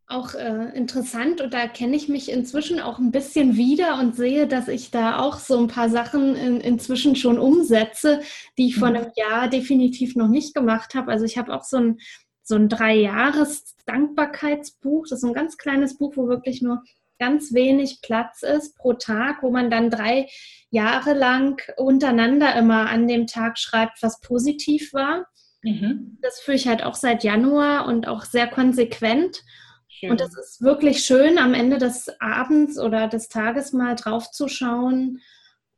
auch 0.07 0.35
äh, 0.35 0.77
interessant 0.77 1.41
und 1.41 1.55
da 1.55 1.61
erkenne 1.61 1.97
ich 1.97 2.09
mich 2.09 2.31
inzwischen 2.31 2.79
auch 2.79 2.99
ein 2.99 3.11
bisschen 3.11 3.57
wieder 3.57 3.99
und 3.99 4.17
sehe, 4.17 4.47
dass 4.47 4.69
ich 4.69 4.91
da 4.91 5.19
auch 5.19 5.39
so 5.39 5.59
ein 5.59 5.69
paar 5.69 5.89
Sachen 5.89 6.37
in, 6.37 6.61
inzwischen 6.61 7.17
schon 7.17 7.39
umsetze, 7.39 8.21
die 8.59 8.67
ich 8.69 8.77
vor 8.77 8.91
mhm. 8.91 8.97
einem 8.97 9.13
Jahr 9.17 9.49
definitiv 9.49 10.15
noch 10.15 10.29
nicht 10.29 10.55
gemacht 10.55 10.95
habe. 10.95 11.11
Also 11.11 11.25
ich 11.25 11.39
habe 11.39 11.55
auch 11.55 11.65
so 11.65 11.79
ein, 11.79 11.99
so 12.43 12.55
ein 12.55 12.69
Drei-Jahres-Dankbarkeitsbuch. 12.69 15.07
Das 15.09 15.21
ist 15.21 15.25
ein 15.25 15.35
ganz 15.35 15.57
kleines 15.57 15.97
Buch, 15.97 16.13
wo 16.17 16.29
wirklich 16.29 16.61
nur 16.61 16.83
ganz 17.19 17.55
wenig 17.55 18.01
Platz 18.03 18.43
ist 18.43 18.77
pro 18.77 18.93
Tag, 18.93 19.43
wo 19.43 19.51
man 19.51 19.71
dann 19.71 19.91
drei 19.91 20.29
Jahre 20.71 21.15
lang 21.15 21.61
untereinander 21.77 22.55
immer 22.57 22.89
an 22.89 23.09
dem 23.09 23.27
Tag 23.27 23.59
schreibt, 23.59 24.03
was 24.03 24.21
positiv 24.21 24.93
war. 24.93 25.27
Mhm. 25.63 26.19
Das 26.23 26.41
führe 26.41 26.57
ich 26.57 26.69
halt 26.69 26.83
auch 26.83 26.95
seit 26.95 27.25
Januar 27.25 27.87
und 27.87 28.07
auch 28.07 28.25
sehr 28.25 28.47
konsequent. 28.47 29.43
Schön. 29.89 30.11
Und 30.11 30.21
es 30.21 30.37
ist 30.37 30.63
wirklich 30.63 31.05
schön, 31.05 31.39
am 31.39 31.55
Ende 31.55 31.79
des 31.79 32.09
Abends 32.21 32.79
oder 32.79 33.09
des 33.09 33.29
Tages 33.29 33.73
mal 33.73 33.97
drauf 33.97 34.31
zu 34.31 34.47
schauen, 34.47 35.21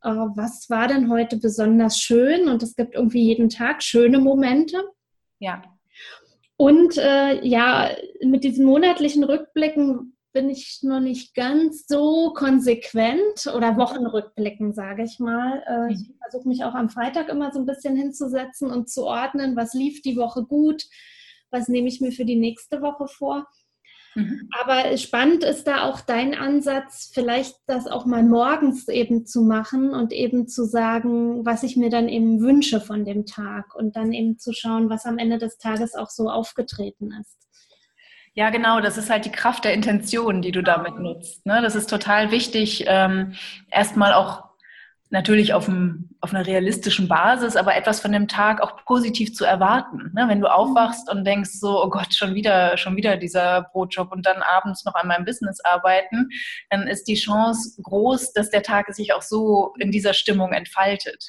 äh, 0.02 0.10
was 0.10 0.68
war 0.68 0.88
denn 0.88 1.10
heute 1.10 1.36
besonders 1.36 1.98
schön. 1.98 2.48
Und 2.48 2.62
es 2.62 2.76
gibt 2.76 2.94
irgendwie 2.94 3.22
jeden 3.22 3.48
Tag 3.48 3.82
schöne 3.82 4.18
Momente. 4.18 4.82
Ja. 5.38 5.62
Und 6.56 6.98
äh, 6.98 7.42
ja, 7.46 7.90
mit 8.22 8.44
diesen 8.44 8.66
monatlichen 8.66 9.24
Rückblicken 9.24 10.16
bin 10.32 10.48
ich 10.48 10.80
noch 10.82 11.00
nicht 11.00 11.34
ganz 11.34 11.86
so 11.86 12.32
konsequent 12.34 13.46
oder 13.54 13.76
Wochenrückblicken, 13.76 14.72
sage 14.72 15.02
ich 15.02 15.18
mal. 15.18 15.62
Äh, 15.66 15.92
ich 15.92 16.08
mhm. 16.08 16.14
versuche 16.22 16.48
mich 16.48 16.64
auch 16.64 16.74
am 16.74 16.88
Freitag 16.88 17.28
immer 17.28 17.52
so 17.52 17.58
ein 17.58 17.66
bisschen 17.66 17.96
hinzusetzen 17.96 18.70
und 18.70 18.88
zu 18.88 19.04
ordnen, 19.04 19.56
was 19.56 19.74
lief 19.74 20.02
die 20.02 20.16
Woche 20.16 20.44
gut, 20.44 20.84
was 21.50 21.68
nehme 21.68 21.88
ich 21.88 22.00
mir 22.00 22.12
für 22.12 22.24
die 22.24 22.38
nächste 22.38 22.80
Woche 22.80 23.08
vor. 23.08 23.46
Mhm. 24.14 24.48
Aber 24.58 24.96
spannend 24.96 25.44
ist 25.44 25.66
da 25.66 25.88
auch 25.88 26.00
dein 26.00 26.34
Ansatz, 26.34 27.10
vielleicht 27.12 27.56
das 27.66 27.86
auch 27.86 28.06
mal 28.06 28.22
morgens 28.22 28.88
eben 28.88 29.24
zu 29.24 29.42
machen 29.42 29.94
und 29.94 30.12
eben 30.12 30.48
zu 30.48 30.64
sagen, 30.64 31.44
was 31.46 31.62
ich 31.62 31.76
mir 31.76 31.90
dann 31.90 32.08
eben 32.08 32.40
wünsche 32.40 32.80
von 32.80 33.04
dem 33.04 33.26
Tag 33.26 33.74
und 33.74 33.96
dann 33.96 34.12
eben 34.12 34.38
zu 34.38 34.52
schauen, 34.52 34.90
was 34.90 35.06
am 35.06 35.18
Ende 35.18 35.38
des 35.38 35.58
Tages 35.58 35.94
auch 35.94 36.10
so 36.10 36.28
aufgetreten 36.28 37.12
ist. 37.20 37.36
Ja, 38.40 38.48
genau, 38.48 38.80
das 38.80 38.96
ist 38.96 39.10
halt 39.10 39.26
die 39.26 39.32
Kraft 39.32 39.66
der 39.66 39.74
Intention, 39.74 40.40
die 40.40 40.50
du 40.50 40.62
damit 40.62 40.98
nutzt. 40.98 41.44
Ne? 41.44 41.60
Das 41.60 41.74
ist 41.74 41.90
total 41.90 42.30
wichtig, 42.30 42.84
ähm, 42.86 43.34
erstmal 43.70 44.14
auch 44.14 44.44
natürlich 45.10 45.52
auf, 45.52 45.68
einem, 45.68 46.08
auf 46.22 46.32
einer 46.32 46.46
realistischen 46.46 47.06
Basis, 47.06 47.54
aber 47.54 47.76
etwas 47.76 48.00
von 48.00 48.12
dem 48.12 48.28
Tag 48.28 48.62
auch 48.62 48.82
positiv 48.86 49.34
zu 49.34 49.44
erwarten. 49.44 50.10
Ne? 50.14 50.24
Wenn 50.26 50.40
du 50.40 50.46
aufwachst 50.46 51.10
und 51.10 51.26
denkst 51.26 51.50
so, 51.50 51.84
oh 51.84 51.90
Gott, 51.90 52.14
schon 52.14 52.34
wieder, 52.34 52.78
schon 52.78 52.96
wieder 52.96 53.18
dieser 53.18 53.68
Brotjob 53.72 54.10
und 54.10 54.24
dann 54.24 54.40
abends 54.40 54.86
noch 54.86 54.94
an 54.94 55.08
meinem 55.08 55.26
Business 55.26 55.60
arbeiten, 55.62 56.30
dann 56.70 56.88
ist 56.88 57.08
die 57.08 57.16
Chance 57.16 57.82
groß, 57.82 58.32
dass 58.32 58.48
der 58.48 58.62
Tag 58.62 58.94
sich 58.94 59.12
auch 59.12 59.20
so 59.20 59.74
in 59.78 59.90
dieser 59.90 60.14
Stimmung 60.14 60.54
entfaltet. 60.54 61.26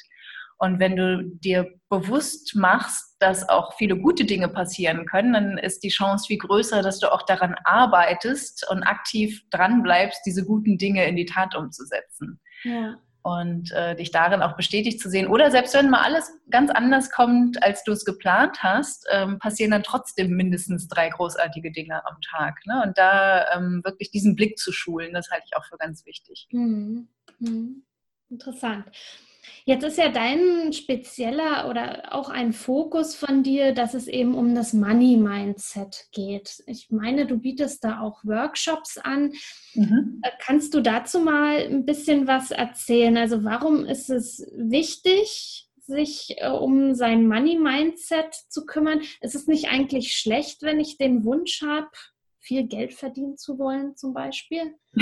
Und 0.62 0.78
wenn 0.78 0.94
du 0.94 1.24
dir 1.24 1.74
bewusst 1.88 2.54
machst, 2.54 3.16
dass 3.18 3.48
auch 3.48 3.74
viele 3.78 3.98
gute 3.98 4.24
Dinge 4.24 4.48
passieren 4.48 5.06
können, 5.06 5.32
dann 5.32 5.58
ist 5.58 5.82
die 5.82 5.88
Chance 5.88 6.26
viel 6.28 6.38
größer, 6.38 6.82
dass 6.82 7.00
du 7.00 7.12
auch 7.12 7.22
daran 7.22 7.56
arbeitest 7.64 8.70
und 8.70 8.84
aktiv 8.84 9.42
dran 9.50 9.82
bleibst, 9.82 10.20
diese 10.24 10.44
guten 10.46 10.78
Dinge 10.78 11.04
in 11.08 11.16
die 11.16 11.26
Tat 11.26 11.56
umzusetzen. 11.56 12.40
Ja 12.62 12.94
und 13.24 13.70
äh, 13.70 13.94
dich 13.94 14.10
darin 14.10 14.42
auch 14.42 14.56
bestätigt 14.56 14.98
zu 14.98 15.08
sehen. 15.08 15.28
Oder 15.28 15.52
selbst 15.52 15.74
wenn 15.74 15.90
mal 15.90 16.02
alles 16.02 16.28
ganz 16.50 16.72
anders 16.72 17.08
kommt, 17.08 17.62
als 17.62 17.84
du 17.84 17.92
es 17.92 18.04
geplant 18.04 18.64
hast, 18.64 19.06
ähm, 19.12 19.38
passieren 19.38 19.70
dann 19.70 19.84
trotzdem 19.84 20.30
mindestens 20.30 20.88
drei 20.88 21.08
großartige 21.08 21.70
Dinge 21.70 22.04
am 22.04 22.16
Tag. 22.20 22.58
Ne? 22.66 22.82
Und 22.84 22.98
da 22.98 23.46
ähm, 23.54 23.80
wirklich 23.84 24.10
diesen 24.10 24.34
Blick 24.34 24.58
zu 24.58 24.72
schulen, 24.72 25.12
das 25.12 25.30
halte 25.30 25.44
ich 25.46 25.56
auch 25.56 25.64
für 25.64 25.76
ganz 25.76 26.04
wichtig. 26.04 26.48
Mhm. 26.50 27.06
Mhm. 27.38 27.84
Interessant. 28.28 28.86
Jetzt 29.64 29.84
ist 29.84 29.98
ja 29.98 30.08
dein 30.08 30.72
spezieller 30.72 31.68
oder 31.68 32.14
auch 32.14 32.30
ein 32.30 32.52
Fokus 32.52 33.14
von 33.14 33.42
dir, 33.42 33.72
dass 33.72 33.94
es 33.94 34.08
eben 34.08 34.34
um 34.34 34.54
das 34.54 34.72
Money 34.72 35.16
Mindset 35.16 36.06
geht. 36.12 36.62
Ich 36.66 36.90
meine, 36.90 37.26
du 37.26 37.38
bietest 37.38 37.84
da 37.84 38.00
auch 38.00 38.24
Workshops 38.24 38.98
an. 38.98 39.32
Mhm. 39.74 40.20
Äh, 40.22 40.30
kannst 40.40 40.74
du 40.74 40.80
dazu 40.80 41.20
mal 41.20 41.58
ein 41.58 41.84
bisschen 41.84 42.26
was 42.26 42.50
erzählen? 42.50 43.16
Also 43.16 43.44
warum 43.44 43.84
ist 43.84 44.10
es 44.10 44.46
wichtig, 44.54 45.68
sich 45.80 46.36
äh, 46.38 46.48
um 46.48 46.94
sein 46.94 47.26
Money 47.26 47.58
Mindset 47.58 48.34
zu 48.48 48.66
kümmern? 48.66 49.00
Ist 49.20 49.34
es 49.34 49.46
nicht 49.46 49.68
eigentlich 49.68 50.16
schlecht, 50.16 50.62
wenn 50.62 50.80
ich 50.80 50.98
den 50.98 51.24
Wunsch 51.24 51.62
habe, 51.62 51.90
viel 52.42 52.66
Geld 52.66 52.92
verdienen 52.92 53.36
zu 53.36 53.58
wollen, 53.58 53.96
zum 53.96 54.12
Beispiel? 54.12 54.74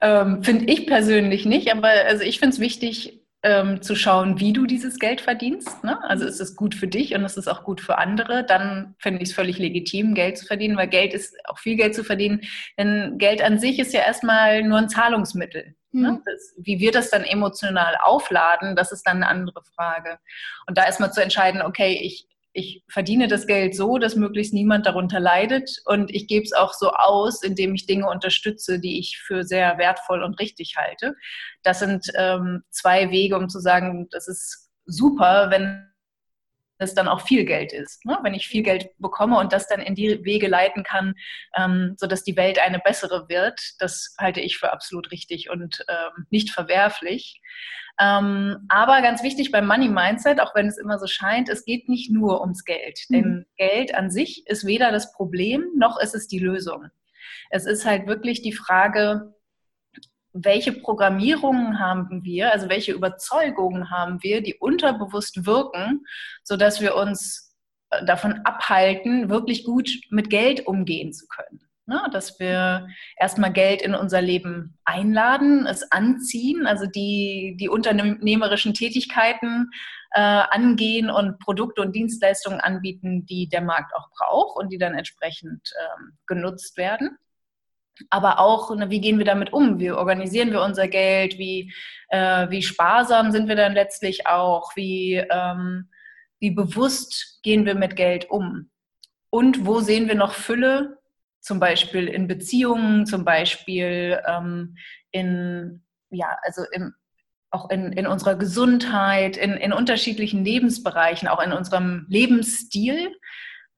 ähm, 0.00 0.42
finde 0.42 0.64
ich 0.72 0.86
persönlich 0.86 1.44
nicht, 1.44 1.72
aber 1.72 1.88
also 1.88 2.24
ich 2.24 2.40
finde 2.40 2.54
es 2.54 2.60
wichtig, 2.60 3.22
ähm, 3.42 3.80
zu 3.80 3.94
schauen, 3.94 4.40
wie 4.40 4.52
du 4.52 4.66
dieses 4.66 4.98
Geld 4.98 5.20
verdienst. 5.20 5.84
Ne? 5.84 6.02
Also 6.02 6.24
ist 6.24 6.40
es 6.40 6.56
gut 6.56 6.74
für 6.74 6.88
dich 6.88 7.14
und 7.14 7.24
ist 7.24 7.38
es 7.38 7.46
auch 7.46 7.62
gut 7.62 7.80
für 7.80 7.98
andere, 7.98 8.44
dann 8.44 8.96
finde 8.98 9.22
ich 9.22 9.28
es 9.28 9.34
völlig 9.34 9.58
legitim, 9.58 10.14
Geld 10.14 10.38
zu 10.38 10.46
verdienen, 10.46 10.76
weil 10.76 10.88
Geld 10.88 11.14
ist 11.14 11.36
auch 11.44 11.58
viel 11.58 11.76
Geld 11.76 11.94
zu 11.94 12.02
verdienen. 12.02 12.40
Denn 12.76 13.18
Geld 13.18 13.42
an 13.42 13.60
sich 13.60 13.78
ist 13.78 13.92
ja 13.92 14.00
erstmal 14.00 14.64
nur 14.64 14.78
ein 14.78 14.88
Zahlungsmittel. 14.88 15.76
Mhm. 15.92 16.02
Ne? 16.02 16.22
Das, 16.24 16.54
wie 16.58 16.80
wir 16.80 16.90
das 16.90 17.10
dann 17.10 17.22
emotional 17.22 17.96
aufladen, 18.02 18.74
das 18.74 18.90
ist 18.90 19.06
dann 19.06 19.18
eine 19.18 19.28
andere 19.28 19.62
Frage. 19.76 20.18
Und 20.66 20.76
da 20.76 20.84
erstmal 20.84 21.12
zu 21.12 21.22
entscheiden, 21.22 21.62
okay, 21.62 22.00
ich 22.02 22.26
ich 22.56 22.82
verdiene 22.88 23.28
das 23.28 23.46
Geld 23.46 23.76
so, 23.76 23.98
dass 23.98 24.16
möglichst 24.16 24.54
niemand 24.54 24.86
darunter 24.86 25.20
leidet 25.20 25.70
und 25.84 26.12
ich 26.14 26.26
gebe 26.26 26.44
es 26.44 26.52
auch 26.52 26.72
so 26.72 26.90
aus, 26.90 27.42
indem 27.42 27.74
ich 27.74 27.86
Dinge 27.86 28.08
unterstütze, 28.08 28.80
die 28.80 28.98
ich 28.98 29.18
für 29.18 29.44
sehr 29.44 29.76
wertvoll 29.78 30.22
und 30.22 30.40
richtig 30.40 30.74
halte. 30.76 31.14
Das 31.62 31.80
sind 31.80 32.06
ähm, 32.16 32.62
zwei 32.70 33.10
Wege, 33.10 33.36
um 33.36 33.48
zu 33.48 33.60
sagen, 33.60 34.08
das 34.10 34.26
ist 34.26 34.70
super, 34.86 35.50
wenn 35.50 35.86
es 36.78 36.94
dann 36.94 37.08
auch 37.08 37.22
viel 37.22 37.44
Geld 37.44 37.72
ist. 37.72 38.04
Ne? 38.04 38.18
Wenn 38.22 38.34
ich 38.34 38.46
viel 38.46 38.62
Geld 38.62 38.90
bekomme 38.98 39.38
und 39.38 39.52
das 39.52 39.68
dann 39.68 39.80
in 39.80 39.94
die 39.94 40.24
Wege 40.24 40.48
leiten 40.48 40.82
kann, 40.84 41.14
ähm, 41.56 41.94
sodass 41.98 42.24
die 42.24 42.36
Welt 42.36 42.58
eine 42.58 42.78
bessere 42.78 43.28
wird, 43.28 43.60
das 43.78 44.14
halte 44.18 44.40
ich 44.40 44.58
für 44.58 44.72
absolut 44.72 45.10
richtig 45.10 45.50
und 45.50 45.84
ähm, 45.88 46.26
nicht 46.30 46.50
verwerflich. 46.50 47.40
Ähm, 47.98 48.66
aber 48.68 49.00
ganz 49.00 49.22
wichtig 49.22 49.50
beim 49.50 49.66
Money 49.66 49.88
Mindset, 49.88 50.40
auch 50.40 50.54
wenn 50.54 50.66
es 50.66 50.76
immer 50.76 50.98
so 50.98 51.06
scheint, 51.06 51.48
es 51.48 51.64
geht 51.64 51.88
nicht 51.88 52.10
nur 52.10 52.42
ums 52.42 52.64
Geld. 52.64 53.00
Mhm. 53.08 53.14
Denn 53.14 53.46
Geld 53.56 53.94
an 53.94 54.10
sich 54.10 54.46
ist 54.46 54.66
weder 54.66 54.92
das 54.92 55.12
Problem 55.12 55.64
noch 55.76 55.98
ist 55.98 56.14
es 56.14 56.28
die 56.28 56.38
Lösung. 56.38 56.90
Es 57.50 57.64
ist 57.64 57.86
halt 57.86 58.06
wirklich 58.06 58.42
die 58.42 58.52
Frage, 58.52 59.34
welche 60.44 60.72
Programmierungen 60.72 61.78
haben 61.78 62.24
wir, 62.24 62.52
also 62.52 62.68
welche 62.68 62.92
Überzeugungen 62.92 63.90
haben 63.90 64.22
wir, 64.22 64.42
die 64.42 64.54
unterbewusst 64.54 65.46
wirken, 65.46 66.04
sodass 66.42 66.80
wir 66.80 66.94
uns 66.96 67.54
äh, 67.90 68.04
davon 68.04 68.40
abhalten, 68.44 69.30
wirklich 69.30 69.64
gut 69.64 69.90
mit 70.10 70.30
Geld 70.30 70.66
umgehen 70.66 71.12
zu 71.12 71.26
können. 71.28 71.60
Ne? 71.86 72.02
Dass 72.12 72.40
wir 72.40 72.88
erstmal 73.16 73.52
Geld 73.52 73.80
in 73.80 73.94
unser 73.94 74.20
Leben 74.20 74.76
einladen, 74.84 75.66
es 75.66 75.90
anziehen, 75.92 76.66
also 76.66 76.86
die, 76.86 77.56
die 77.60 77.68
unternehmerischen 77.68 78.74
Tätigkeiten 78.74 79.70
äh, 80.10 80.20
angehen 80.20 81.10
und 81.10 81.38
Produkte 81.38 81.82
und 81.82 81.94
Dienstleistungen 81.94 82.60
anbieten, 82.60 83.24
die 83.26 83.48
der 83.48 83.60
Markt 83.60 83.94
auch 83.94 84.08
braucht 84.18 84.56
und 84.56 84.72
die 84.72 84.78
dann 84.78 84.94
entsprechend 84.94 85.72
ähm, 85.80 86.18
genutzt 86.26 86.76
werden. 86.76 87.18
Aber 88.10 88.40
auch, 88.40 88.74
ne, 88.74 88.90
wie 88.90 89.00
gehen 89.00 89.18
wir 89.18 89.24
damit 89.24 89.52
um? 89.52 89.78
Wie 89.78 89.90
organisieren 89.90 90.52
wir 90.52 90.62
unser 90.62 90.88
Geld? 90.88 91.38
Wie, 91.38 91.72
äh, 92.08 92.48
wie 92.50 92.62
sparsam 92.62 93.32
sind 93.32 93.48
wir 93.48 93.56
dann 93.56 93.74
letztlich 93.74 94.26
auch? 94.26 94.74
Wie, 94.76 95.14
ähm, 95.14 95.88
wie 96.38 96.50
bewusst 96.50 97.40
gehen 97.42 97.64
wir 97.64 97.74
mit 97.74 97.96
Geld 97.96 98.30
um? 98.30 98.70
Und 99.30 99.66
wo 99.66 99.80
sehen 99.80 100.08
wir 100.08 100.14
noch 100.14 100.32
Fülle 100.32 100.98
zum 101.40 101.60
Beispiel 101.60 102.08
in 102.08 102.26
Beziehungen, 102.26 103.06
zum 103.06 103.24
Beispiel 103.24 104.20
ähm, 104.26 104.76
in, 105.12 105.82
ja, 106.10 106.36
also 106.42 106.62
im, 106.72 106.94
auch 107.50 107.70
in, 107.70 107.92
in 107.92 108.06
unserer 108.06 108.34
Gesundheit, 108.34 109.36
in, 109.36 109.52
in 109.52 109.72
unterschiedlichen 109.72 110.44
Lebensbereichen, 110.44 111.28
auch 111.28 111.42
in 111.42 111.52
unserem 111.52 112.06
Lebensstil, 112.08 113.14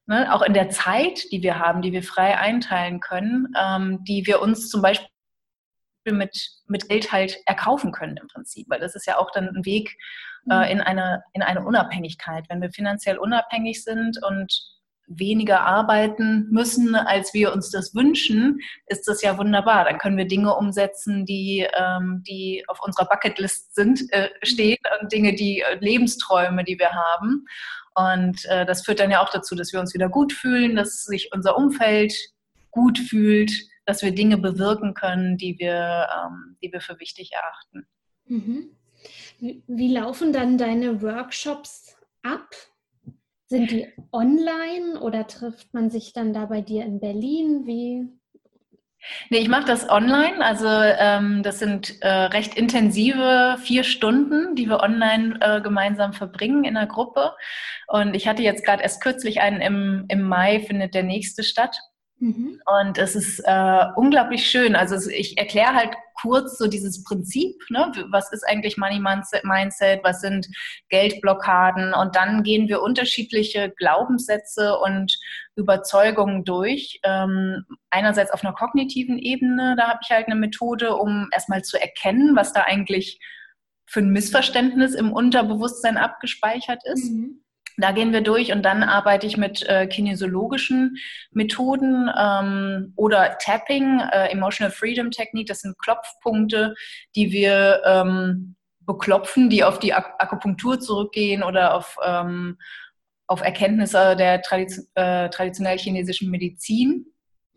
ne, 0.09 0.33
auch 0.33 0.41
in 0.41 0.53
der 0.53 0.69
Zeit, 0.69 1.31
die 1.31 1.43
wir 1.43 1.59
haben, 1.59 1.81
die 1.81 1.93
wir 1.93 2.03
frei 2.03 2.37
einteilen 2.37 2.99
können, 2.99 3.53
ähm, 3.57 4.03
die 4.03 4.25
wir 4.25 4.41
uns 4.41 4.67
zum 4.69 4.81
Beispiel 4.81 5.07
mit, 6.05 6.35
mit 6.65 6.89
Geld 6.89 7.11
halt 7.11 7.37
erkaufen 7.45 7.91
können 7.91 8.17
im 8.17 8.27
Prinzip, 8.27 8.67
weil 8.69 8.79
das 8.79 8.95
ist 8.95 9.05
ja 9.05 9.17
auch 9.17 9.29
dann 9.31 9.47
ein 9.47 9.65
Weg 9.65 9.95
äh, 10.49 10.55
mhm. 10.55 10.71
in, 10.71 10.81
eine, 10.81 11.23
in 11.33 11.43
eine 11.43 11.63
Unabhängigkeit. 11.63 12.45
Wenn 12.49 12.61
wir 12.61 12.71
finanziell 12.71 13.19
unabhängig 13.19 13.83
sind 13.83 14.17
und 14.23 14.79
weniger 15.09 15.61
arbeiten 15.61 16.47
müssen, 16.51 16.95
als 16.95 17.33
wir 17.33 17.51
uns 17.51 17.71
das 17.71 17.93
wünschen, 17.95 18.59
ist 18.87 19.07
das 19.07 19.21
ja 19.21 19.37
wunderbar. 19.37 19.85
Dann 19.85 19.97
können 19.97 20.17
wir 20.17 20.27
Dinge 20.27 20.55
umsetzen, 20.55 21.25
die, 21.25 21.67
ähm, 21.77 22.23
die 22.27 22.63
auf 22.67 22.79
unserer 22.81 23.07
Bucketlist 23.07 23.75
sind, 23.75 24.01
äh, 24.11 24.29
stehen 24.43 24.77
und 25.01 25.11
Dinge, 25.11 25.33
die 25.33 25.61
äh, 25.61 25.77
Lebensträume, 25.79 26.63
die 26.63 26.77
wir 26.77 26.91
haben. 26.91 27.45
Und 27.99 28.45
äh, 28.45 28.65
das 28.65 28.85
führt 28.85 29.01
dann 29.01 29.11
ja 29.11 29.21
auch 29.21 29.29
dazu, 29.29 29.55
dass 29.55 29.73
wir 29.73 29.79
uns 29.81 29.93
wieder 29.93 30.07
gut 30.07 30.31
fühlen, 30.31 30.75
dass 30.77 31.03
sich 31.03 31.31
unser 31.33 31.57
Umfeld 31.57 32.13
gut 32.71 32.97
fühlt, 32.97 33.51
dass 33.85 34.01
wir 34.01 34.13
Dinge 34.13 34.37
bewirken 34.37 34.93
können, 34.93 35.35
die 35.35 35.57
wir, 35.59 36.07
ähm, 36.15 36.55
die 36.63 36.71
wir 36.71 36.79
für 36.79 36.97
wichtig 36.99 37.31
erachten. 37.33 37.87
Mhm. 38.27 38.77
Wie, 39.39 39.63
wie 39.67 39.93
laufen 39.93 40.31
dann 40.31 40.57
deine 40.57 41.01
Workshops 41.01 41.97
ab? 42.23 42.47
Sind 43.47 43.71
die 43.71 43.87
online 44.11 44.99
oder 45.01 45.27
trifft 45.27 45.73
man 45.73 45.89
sich 45.89 46.13
dann 46.13 46.33
da 46.33 46.45
bei 46.45 46.61
dir 46.61 46.85
in 46.85 46.99
Berlin? 46.99 47.65
Wie? 47.65 48.07
Nee, 49.29 49.39
ich 49.39 49.47
mache 49.47 49.65
das 49.65 49.89
online. 49.89 50.43
Also 50.43 50.67
ähm, 50.67 51.43
das 51.43 51.59
sind 51.59 52.01
äh, 52.01 52.07
recht 52.07 52.55
intensive 52.55 53.57
vier 53.61 53.83
Stunden, 53.83 54.55
die 54.55 54.67
wir 54.67 54.81
online 54.81 55.37
äh, 55.41 55.61
gemeinsam 55.61 56.13
verbringen 56.13 56.63
in 56.63 56.73
der 56.73 56.87
Gruppe. 56.87 57.33
Und 57.87 58.13
ich 58.15 58.27
hatte 58.27 58.43
jetzt 58.43 58.65
gerade 58.65 58.83
erst 58.83 59.01
kürzlich 59.01 59.41
einen 59.41 59.61
im, 59.61 60.05
im 60.09 60.21
Mai, 60.21 60.59
findet 60.59 60.93
der 60.93 61.03
nächste 61.03 61.43
statt. 61.43 61.77
Mhm. 62.19 62.61
Und 62.65 62.97
es 62.97 63.15
ist 63.15 63.39
äh, 63.45 63.85
unglaublich 63.95 64.49
schön. 64.49 64.75
Also 64.75 65.09
ich 65.09 65.37
erkläre 65.37 65.73
halt 65.73 65.93
kurz 66.21 66.57
so 66.57 66.67
dieses 66.67 67.03
Prinzip, 67.03 67.55
ne? 67.69 67.91
was 68.11 68.31
ist 68.33 68.43
eigentlich 68.43 68.77
Money 68.77 68.99
Mindset, 68.99 70.03
was 70.03 70.19
sind 70.19 70.47
Geldblockaden 70.89 71.93
und 71.93 72.15
dann 72.15 72.43
gehen 72.43 72.67
wir 72.67 72.81
unterschiedliche 72.81 73.71
Glaubenssätze 73.77 74.77
und 74.77 75.17
Überzeugungen 75.55 76.43
durch. 76.43 76.99
Ähm, 77.03 77.63
einerseits 77.89 78.31
auf 78.31 78.43
einer 78.43 78.53
kognitiven 78.53 79.17
Ebene, 79.17 79.75
da 79.77 79.87
habe 79.87 79.99
ich 80.03 80.09
halt 80.09 80.27
eine 80.27 80.35
Methode, 80.35 80.95
um 80.95 81.29
erstmal 81.31 81.63
zu 81.63 81.79
erkennen, 81.79 82.35
was 82.35 82.51
da 82.51 82.63
eigentlich 82.63 83.19
für 83.85 84.01
ein 84.01 84.09
Missverständnis 84.09 84.93
im 84.93 85.11
Unterbewusstsein 85.11 85.97
abgespeichert 85.97 86.81
ist. 86.85 87.11
Mhm. 87.11 87.41
Da 87.79 87.91
gehen 87.91 88.11
wir 88.11 88.21
durch 88.21 88.51
und 88.51 88.63
dann 88.63 88.83
arbeite 88.83 89.25
ich 89.25 89.37
mit 89.37 89.63
äh, 89.63 89.87
kinesiologischen 89.87 90.97
Methoden 91.31 92.09
ähm, 92.17 92.93
oder 92.95 93.37
Tapping, 93.39 93.99
äh, 93.99 94.27
Emotional 94.27 94.71
Freedom 94.71 95.11
Technique. 95.11 95.47
Das 95.47 95.61
sind 95.61 95.77
Klopfpunkte, 95.79 96.75
die 97.15 97.31
wir 97.31 97.81
ähm, 97.85 98.55
beklopfen, 98.81 99.49
die 99.49 99.63
auf 99.63 99.79
die 99.79 99.93
Ak 99.93 100.15
Akupunktur 100.19 100.79
zurückgehen 100.79 101.43
oder 101.43 101.75
auf, 101.75 101.97
ähm, 102.03 102.57
auf 103.27 103.41
Erkenntnisse 103.41 104.15
der 104.15 104.41
Tradition, 104.41 104.87
äh, 104.95 105.29
traditionell 105.29 105.77
chinesischen 105.77 106.31
Medizin 106.31 107.05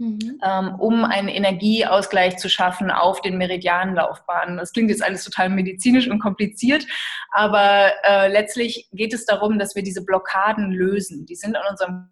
mhm. 0.02 0.40
ähm, 0.44 0.74
um 0.78 1.04
einen 1.04 1.28
Energieausgleich 1.28 2.36
zu 2.36 2.48
schaffen 2.48 2.90
auf 2.90 3.20
den 3.22 3.38
Meridianlaufbahnen. 3.38 4.56
Das 4.56 4.72
klingt 4.72 4.90
jetzt 4.90 5.04
alles 5.04 5.24
total 5.24 5.48
medizinisch 5.48 6.08
und 6.08 6.18
kompliziert, 6.18 6.84
aber 7.30 7.92
äh, 8.04 8.28
letztlich 8.28 8.88
geht 8.92 9.14
es 9.14 9.24
darum, 9.24 9.58
dass 9.58 9.74
wir 9.74 9.82
diese 9.82 10.04
Blockaden 10.04 10.72
lösen. 10.72 11.24
Die 11.26 11.36
sind 11.36 11.56
in 11.56 11.62
unserem 11.70 12.10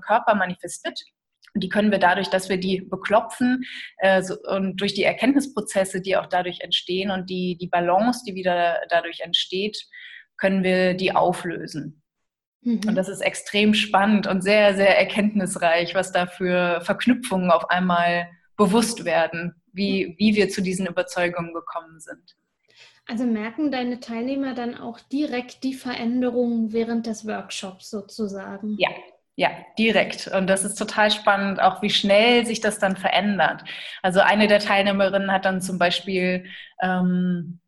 Körper 0.00 0.34
manifestiert. 0.34 1.00
Und 1.52 1.64
die 1.64 1.68
können 1.68 1.90
wir 1.90 1.98
dadurch, 1.98 2.28
dass 2.28 2.48
wir 2.48 2.58
die 2.58 2.80
beklopfen 2.80 3.64
äh, 3.98 4.22
so, 4.22 4.36
und 4.42 4.80
durch 4.80 4.94
die 4.94 5.02
Erkenntnisprozesse, 5.02 6.00
die 6.00 6.16
auch 6.16 6.26
dadurch 6.26 6.60
entstehen 6.60 7.10
und 7.10 7.28
die, 7.28 7.56
die 7.60 7.66
Balance, 7.66 8.22
die 8.24 8.34
wieder 8.34 8.78
dadurch 8.88 9.20
entsteht, 9.20 9.76
können 10.36 10.62
wir 10.62 10.94
die 10.94 11.12
auflösen. 11.12 11.99
Mhm. 12.62 12.80
Und 12.86 12.94
das 12.94 13.08
ist 13.08 13.20
extrem 13.20 13.74
spannend 13.74 14.26
und 14.26 14.42
sehr, 14.42 14.74
sehr 14.74 14.98
erkenntnisreich, 14.98 15.94
was 15.94 16.12
da 16.12 16.26
für 16.26 16.80
Verknüpfungen 16.82 17.50
auf 17.50 17.70
einmal 17.70 18.28
bewusst 18.56 19.04
werden, 19.04 19.54
wie, 19.72 20.14
wie 20.18 20.34
wir 20.34 20.48
zu 20.48 20.60
diesen 20.60 20.86
Überzeugungen 20.86 21.54
gekommen 21.54 22.00
sind. 22.00 22.36
Also 23.06 23.24
merken 23.24 23.72
deine 23.72 24.00
Teilnehmer 24.00 24.54
dann 24.54 24.76
auch 24.76 25.00
direkt 25.00 25.64
die 25.64 25.74
Veränderungen 25.74 26.72
während 26.72 27.06
des 27.06 27.26
Workshops 27.26 27.90
sozusagen? 27.90 28.76
Ja, 28.78 28.90
ja, 29.36 29.50
direkt. 29.78 30.28
Und 30.28 30.48
das 30.48 30.64
ist 30.64 30.74
total 30.74 31.10
spannend, 31.10 31.60
auch 31.60 31.80
wie 31.80 31.90
schnell 31.90 32.44
sich 32.44 32.60
das 32.60 32.78
dann 32.78 32.96
verändert. 32.96 33.64
Also 34.02 34.20
eine 34.20 34.48
der 34.48 34.58
Teilnehmerinnen 34.58 35.32
hat 35.32 35.46
dann 35.46 35.62
zum 35.62 35.78
Beispiel 35.78 36.44
ähm, 36.82 37.59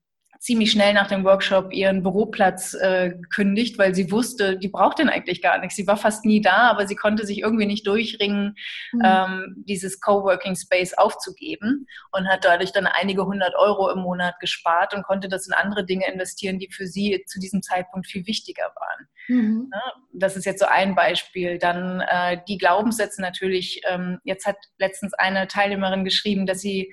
ziemlich 0.43 0.73
schnell 0.73 0.93
nach 0.93 1.07
dem 1.07 1.23
Workshop 1.23 1.73
ihren 1.73 2.03
Büroplatz 2.03 2.75
äh, 2.75 3.11
gekündigt, 3.11 3.79
weil 3.79 3.95
sie 3.95 4.11
wusste, 4.11 4.59
die 4.59 4.67
braucht 4.67 4.99
den 4.99 5.09
eigentlich 5.09 5.41
gar 5.41 5.59
nicht. 5.59 5.71
Sie 5.71 5.87
war 5.87 5.97
fast 5.97 6.25
nie 6.25 6.41
da, 6.41 6.69
aber 6.69 6.89
sie 6.89 6.97
konnte 6.97 7.25
sich 7.25 7.39
irgendwie 7.39 7.67
nicht 7.67 7.87
durchringen, 7.87 8.57
mhm. 8.91 9.03
ähm, 9.05 9.65
dieses 9.69 10.01
Coworking 10.01 10.57
Space 10.57 10.95
aufzugeben 10.95 11.87
und 12.11 12.27
hat 12.29 12.45
dadurch 12.45 12.73
dann 12.73 12.89
einige 12.89 13.25
hundert 13.25 13.55
Euro 13.55 13.89
im 13.93 14.01
Monat 14.01 14.35
gespart 14.41 14.95
und 14.95 15.05
konnte 15.05 15.29
das 15.29 15.47
in 15.47 15.53
andere 15.53 15.87
Dinge 15.87 16.13
investieren, 16.13 16.59
die 16.59 16.73
für 16.73 16.89
sie 16.89 17.23
zu 17.29 17.39
diesem 17.39 17.63
Zeitpunkt 17.63 18.09
viel 18.09 18.27
wichtiger 18.27 18.65
waren. 18.65 19.09
Mhm. 19.29 19.71
Das 20.13 20.37
ist 20.37 20.45
jetzt 20.45 20.59
so 20.59 20.67
ein 20.67 20.97
Beispiel. 20.97 21.59
Dann 21.59 22.01
äh, 22.01 22.39
die 22.49 22.59
Glaubenssätze 22.59 23.23
natürlich. 23.23 23.81
Ähm, 23.89 24.19
jetzt 24.25 24.45
hat 24.45 24.57
letztens 24.79 25.15
eine 25.15 25.47
Teilnehmerin 25.47 26.05
geschrieben, 26.05 26.47
dass 26.47 26.61
sie 26.61 26.93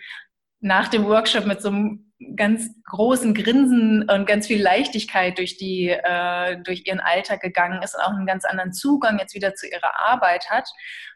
nach 0.59 0.87
dem 0.87 1.05
Workshop 1.05 1.47
mit 1.47 1.63
so 1.63 1.69
einem 1.69 2.08
ganz 2.35 2.69
großen 2.85 3.33
Grinsen 3.33 4.09
und 4.09 4.25
ganz 4.27 4.47
viel 4.47 4.61
Leichtigkeit 4.61 5.37
durch 5.37 5.57
die 5.57 5.89
äh, 5.89 6.57
durch 6.63 6.85
ihren 6.85 6.99
Alltag 6.99 7.41
gegangen 7.41 7.81
ist 7.81 7.95
und 7.95 8.01
auch 8.01 8.11
einen 8.11 8.25
ganz 8.25 8.43
anderen 8.45 8.73
Zugang 8.73 9.19
jetzt 9.19 9.35
wieder 9.35 9.55
zu 9.55 9.67
ihrer 9.67 9.97
Arbeit 9.99 10.49
hat, 10.49 10.67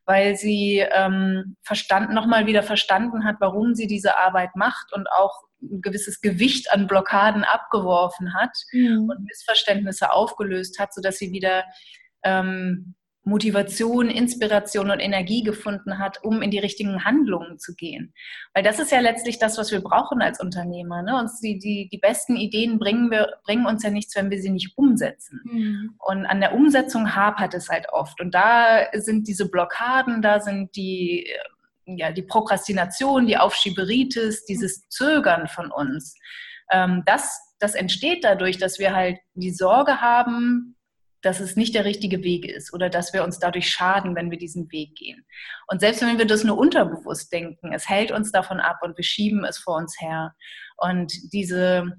weil 0.05 0.37
sie 0.37 0.79
ähm, 0.79 1.57
verstanden 1.61 2.13
nochmal 2.13 2.45
wieder 2.45 2.63
verstanden 2.63 3.25
hat, 3.25 3.37
warum 3.39 3.75
sie 3.75 3.87
diese 3.87 4.17
Arbeit 4.17 4.55
macht 4.55 4.93
und 4.93 5.07
auch 5.11 5.43
ein 5.61 5.81
gewisses 5.81 6.21
Gewicht 6.21 6.71
an 6.71 6.87
Blockaden 6.87 7.43
abgeworfen 7.43 8.33
hat 8.33 8.55
mhm. 8.71 9.09
und 9.09 9.25
Missverständnisse 9.25 10.11
aufgelöst 10.11 10.79
hat, 10.79 10.93
sodass 10.93 11.17
sie 11.17 11.31
wieder 11.31 11.65
ähm, 12.23 12.95
Motivation, 13.25 14.09
Inspiration 14.09 14.91
und 14.91 14.99
Energie 14.99 15.43
gefunden 15.43 15.97
hat, 15.97 16.23
um 16.23 16.41
in 16.41 16.51
die 16.51 16.59
richtigen 16.59 17.05
Handlungen 17.05 17.57
zu 17.57 17.73
gehen. 17.73 18.13
Weil 18.53 18.63
das 18.63 18.79
ist 18.79 18.91
ja 18.91 18.99
letztlich 18.99 19.39
das, 19.39 19.57
was 19.57 19.71
wir 19.71 19.81
brauchen 19.81 20.21
als 20.21 20.41
Unternehmer. 20.41 21.03
Ne? 21.03 21.17
Uns 21.17 21.39
die, 21.39 21.57
die, 21.57 21.88
die 21.89 21.97
besten 21.97 22.36
Ideen 22.36 22.79
bringen, 22.79 23.12
wir, 23.12 23.33
bringen 23.45 23.65
uns 23.65 23.83
ja 23.83 23.91
nichts, 23.91 24.15
wenn 24.15 24.29
wir 24.29 24.41
sie 24.41 24.49
nicht 24.49 24.77
umsetzen. 24.77 25.41
Mhm. 25.45 25.95
Und 25.99 26.25
an 26.25 26.41
der 26.41 26.53
Umsetzung 26.53 27.15
hapert 27.15 27.53
es 27.53 27.69
halt 27.69 27.88
oft. 27.93 28.19
Und 28.19 28.36
da 28.36 28.88
sind 28.93 29.27
diese 29.27 29.49
Blockaden, 29.49 30.21
da 30.21 30.41
sind 30.41 30.75
die, 30.75 31.29
ja, 31.86 32.12
die 32.12 32.23
Prokrastination, 32.23 33.25
die 33.25 33.38
Aufschieberitis, 33.38 34.45
dieses 34.45 34.89
Zögern 34.89 35.47
von 35.47 35.71
uns. 35.71 36.17
Ähm, 36.71 37.03
das, 37.05 37.39
das 37.59 37.73
entsteht 37.73 38.25
dadurch, 38.25 38.57
dass 38.57 38.79
wir 38.79 38.93
halt 38.93 39.17
die 39.33 39.51
Sorge 39.51 40.01
haben, 40.01 40.75
dass 41.23 41.39
es 41.39 41.55
nicht 41.55 41.73
der 41.73 41.86
richtige 41.86 42.23
Weg 42.23 42.45
ist 42.45 42.73
oder 42.73 42.89
dass 42.89 43.13
wir 43.13 43.23
uns 43.23 43.39
dadurch 43.39 43.69
schaden, 43.69 44.15
wenn 44.15 44.29
wir 44.29 44.38
diesen 44.38 44.71
Weg 44.71 44.95
gehen. 44.95 45.25
Und 45.67 45.79
selbst 45.79 46.01
wenn 46.01 46.19
wir 46.19 46.27
das 46.27 46.43
nur 46.43 46.57
unterbewusst 46.57 47.31
denken, 47.33 47.73
es 47.73 47.89
hält 47.89 48.12
uns 48.12 48.31
davon 48.31 48.59
ab 48.59 48.77
und 48.83 48.95
wir 48.97 49.03
schieben 49.03 49.43
es 49.43 49.57
vor 49.57 49.77
uns 49.77 49.99
her. 49.99 50.36
Und 50.77 51.33
diese, 51.33 51.93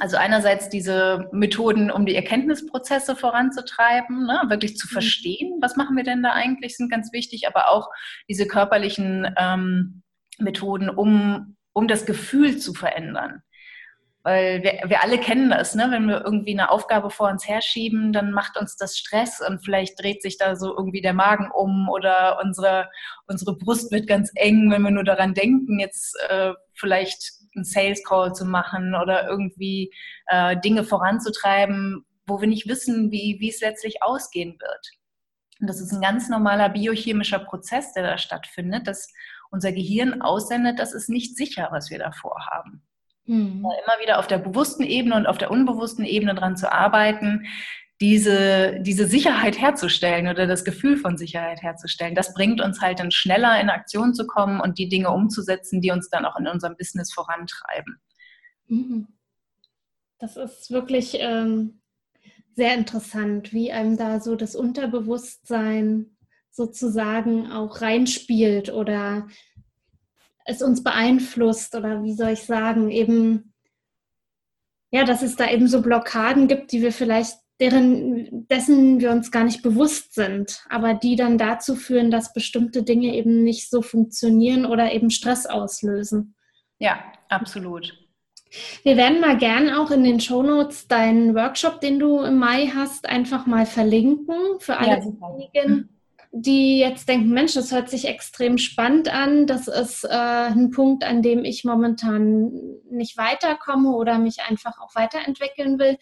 Also 0.00 0.16
einerseits 0.16 0.68
diese 0.68 1.28
Methoden, 1.32 1.90
um 1.90 2.06
die 2.06 2.14
Erkenntnisprozesse 2.14 3.16
voranzutreiben, 3.16 4.26
ne, 4.26 4.42
wirklich 4.48 4.76
zu 4.76 4.86
mhm. 4.86 4.92
verstehen, 4.92 5.58
was 5.60 5.76
machen 5.76 5.96
wir 5.96 6.04
denn 6.04 6.22
da 6.22 6.32
eigentlich, 6.32 6.76
sind 6.76 6.90
ganz 6.90 7.12
wichtig, 7.12 7.48
aber 7.48 7.68
auch 7.70 7.88
diese 8.28 8.46
körperlichen 8.46 9.34
ähm, 9.36 10.02
Methoden, 10.38 10.88
um, 10.88 11.56
um 11.72 11.88
das 11.88 12.06
Gefühl 12.06 12.58
zu 12.58 12.74
verändern. 12.74 13.42
Weil 14.24 14.62
wir, 14.62 14.80
wir 14.88 15.02
alle 15.02 15.18
kennen 15.18 15.50
das, 15.50 15.74
ne? 15.74 15.88
wenn 15.90 16.08
wir 16.08 16.24
irgendwie 16.24 16.52
eine 16.52 16.70
Aufgabe 16.70 17.08
vor 17.08 17.28
uns 17.28 17.46
herschieben, 17.46 18.12
dann 18.12 18.32
macht 18.32 18.58
uns 18.58 18.76
das 18.76 18.98
Stress 18.98 19.40
und 19.40 19.64
vielleicht 19.64 20.02
dreht 20.02 20.22
sich 20.22 20.36
da 20.38 20.56
so 20.56 20.76
irgendwie 20.76 21.00
der 21.00 21.14
Magen 21.14 21.50
um 21.50 21.88
oder 21.88 22.38
unsere, 22.42 22.90
unsere 23.26 23.56
Brust 23.56 23.92
wird 23.92 24.08
ganz 24.08 24.30
eng, 24.34 24.70
wenn 24.70 24.82
wir 24.82 24.90
nur 24.90 25.04
daran 25.04 25.34
denken, 25.34 25.78
jetzt 25.78 26.16
äh, 26.28 26.52
vielleicht 26.74 27.32
einen 27.54 27.64
Sales 27.64 28.02
Call 28.04 28.34
zu 28.34 28.44
machen 28.44 28.94
oder 28.94 29.28
irgendwie 29.28 29.92
äh, 30.26 30.56
Dinge 30.60 30.84
voranzutreiben, 30.84 32.04
wo 32.26 32.40
wir 32.40 32.48
nicht 32.48 32.68
wissen, 32.68 33.10
wie, 33.10 33.36
wie 33.40 33.48
es 33.48 33.60
letztlich 33.60 34.02
ausgehen 34.02 34.58
wird. 34.60 34.90
Und 35.60 35.68
das 35.68 35.80
ist 35.80 35.92
ein 35.92 36.00
ganz 36.00 36.28
normaler 36.28 36.68
biochemischer 36.68 37.40
Prozess, 37.40 37.92
der 37.92 38.04
da 38.04 38.18
stattfindet, 38.18 38.86
dass 38.86 39.12
unser 39.50 39.72
Gehirn 39.72 40.22
aussendet, 40.22 40.78
das 40.78 40.92
ist 40.92 41.08
nicht 41.08 41.36
sicher, 41.36 41.68
was 41.70 41.90
wir 41.90 41.98
da 41.98 42.12
vorhaben. 42.12 42.82
Mhm. 43.28 43.58
Immer 43.58 44.00
wieder 44.02 44.18
auf 44.18 44.26
der 44.26 44.38
bewussten 44.38 44.82
Ebene 44.82 45.14
und 45.14 45.26
auf 45.26 45.36
der 45.36 45.50
unbewussten 45.50 46.04
Ebene 46.04 46.34
dran 46.34 46.56
zu 46.56 46.72
arbeiten, 46.72 47.46
diese, 48.00 48.80
diese 48.80 49.06
Sicherheit 49.06 49.60
herzustellen 49.60 50.28
oder 50.28 50.46
das 50.46 50.64
Gefühl 50.64 50.96
von 50.96 51.18
Sicherheit 51.18 51.62
herzustellen. 51.62 52.14
Das 52.14 52.32
bringt 52.32 52.62
uns 52.62 52.80
halt 52.80 53.00
dann 53.00 53.10
schneller 53.10 53.60
in 53.60 53.68
Aktion 53.68 54.14
zu 54.14 54.26
kommen 54.26 54.60
und 54.60 54.78
die 54.78 54.88
Dinge 54.88 55.10
umzusetzen, 55.10 55.82
die 55.82 55.90
uns 55.90 56.08
dann 56.08 56.24
auch 56.24 56.38
in 56.38 56.46
unserem 56.46 56.76
Business 56.76 57.12
vorantreiben. 57.12 58.00
Mhm. 58.66 59.08
Das 60.18 60.36
ist 60.36 60.70
wirklich 60.70 61.18
ähm, 61.20 61.82
sehr 62.54 62.74
interessant, 62.74 63.52
wie 63.52 63.72
einem 63.72 63.98
da 63.98 64.20
so 64.20 64.36
das 64.36 64.56
Unterbewusstsein 64.56 66.16
sozusagen 66.50 67.52
auch 67.52 67.82
reinspielt 67.82 68.72
oder 68.72 69.28
es 70.48 70.62
uns 70.62 70.82
beeinflusst 70.82 71.74
oder 71.74 72.02
wie 72.02 72.14
soll 72.14 72.30
ich 72.30 72.44
sagen, 72.44 72.90
eben, 72.90 73.52
ja, 74.90 75.04
dass 75.04 75.22
es 75.22 75.36
da 75.36 75.48
eben 75.50 75.68
so 75.68 75.82
Blockaden 75.82 76.48
gibt, 76.48 76.72
die 76.72 76.80
wir 76.80 76.92
vielleicht, 76.92 77.36
deren, 77.60 78.48
dessen 78.48 78.98
wir 78.98 79.10
uns 79.10 79.30
gar 79.30 79.44
nicht 79.44 79.62
bewusst 79.62 80.14
sind, 80.14 80.64
aber 80.70 80.94
die 80.94 81.16
dann 81.16 81.36
dazu 81.36 81.76
führen, 81.76 82.10
dass 82.10 82.32
bestimmte 82.32 82.82
Dinge 82.82 83.14
eben 83.14 83.44
nicht 83.44 83.68
so 83.68 83.82
funktionieren 83.82 84.64
oder 84.64 84.90
eben 84.92 85.10
Stress 85.10 85.44
auslösen. 85.44 86.34
Ja, 86.78 86.98
absolut. 87.28 87.92
Wir 88.84 88.96
werden 88.96 89.20
mal 89.20 89.36
gern 89.36 89.68
auch 89.68 89.90
in 89.90 90.02
den 90.02 90.20
Shownotes 90.20 90.88
deinen 90.88 91.34
Workshop, 91.34 91.82
den 91.82 91.98
du 91.98 92.20
im 92.20 92.38
Mai 92.38 92.68
hast, 92.74 93.06
einfach 93.06 93.44
mal 93.44 93.66
verlinken 93.66 94.38
für 94.60 94.78
alle 94.78 94.88
ja, 94.88 95.00
diejenigen, 95.00 95.97
die 96.42 96.78
jetzt 96.78 97.08
denken, 97.08 97.30
Mensch, 97.30 97.54
das 97.54 97.72
hört 97.72 97.90
sich 97.90 98.06
extrem 98.06 98.58
spannend 98.58 99.12
an, 99.12 99.46
das 99.46 99.66
ist 99.68 100.04
äh, 100.04 100.08
ein 100.08 100.70
Punkt, 100.70 101.04
an 101.04 101.22
dem 101.22 101.44
ich 101.44 101.64
momentan 101.64 102.50
nicht 102.90 103.16
weiterkomme 103.16 103.90
oder 103.90 104.18
mich 104.18 104.40
einfach 104.48 104.78
auch 104.80 104.94
weiterentwickeln 104.94 105.78
will. 105.78 105.98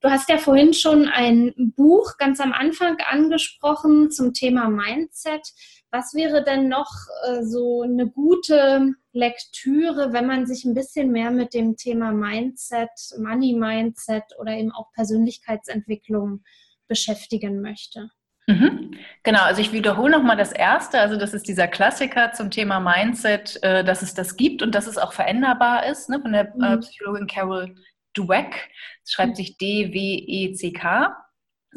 Du 0.00 0.10
hast 0.10 0.28
ja 0.28 0.38
vorhin 0.38 0.74
schon 0.74 1.06
ein 1.06 1.52
Buch 1.76 2.16
ganz 2.18 2.40
am 2.40 2.52
Anfang 2.52 2.96
angesprochen 3.08 4.10
zum 4.10 4.32
Thema 4.32 4.68
Mindset. 4.68 5.52
Was 5.92 6.14
wäre 6.14 6.42
denn 6.42 6.68
noch 6.68 6.90
äh, 7.26 7.44
so 7.44 7.82
eine 7.82 8.08
gute 8.08 8.94
Lektüre, 9.12 10.12
wenn 10.12 10.26
man 10.26 10.46
sich 10.46 10.64
ein 10.64 10.74
bisschen 10.74 11.12
mehr 11.12 11.30
mit 11.30 11.54
dem 11.54 11.76
Thema 11.76 12.12
Mindset, 12.12 12.90
Money 13.18 13.54
Mindset 13.54 14.24
oder 14.40 14.52
eben 14.56 14.72
auch 14.72 14.90
Persönlichkeitsentwicklung 14.92 16.42
beschäftigen 16.88 17.60
möchte? 17.60 18.10
Mhm. 18.46 18.94
Genau, 19.22 19.42
also 19.42 19.60
ich 19.60 19.72
wiederhole 19.72 20.10
nochmal 20.10 20.36
das 20.36 20.52
Erste, 20.52 21.00
also 21.00 21.16
das 21.16 21.32
ist 21.32 21.46
dieser 21.46 21.68
Klassiker 21.68 22.32
zum 22.32 22.50
Thema 22.50 22.80
Mindset, 22.80 23.62
äh, 23.62 23.84
dass 23.84 24.02
es 24.02 24.14
das 24.14 24.36
gibt 24.36 24.62
und 24.62 24.74
dass 24.74 24.86
es 24.86 24.98
auch 24.98 25.12
veränderbar 25.12 25.86
ist, 25.86 26.08
ne, 26.08 26.20
von 26.20 26.32
der 26.32 26.52
äh, 26.60 26.76
mhm. 26.76 26.80
Psychologin 26.80 27.26
Carol 27.28 27.74
Dweck. 28.16 28.70
Es 29.04 29.12
schreibt 29.12 29.36
sich 29.36 29.56
D-W-E-C-K. 29.58 31.16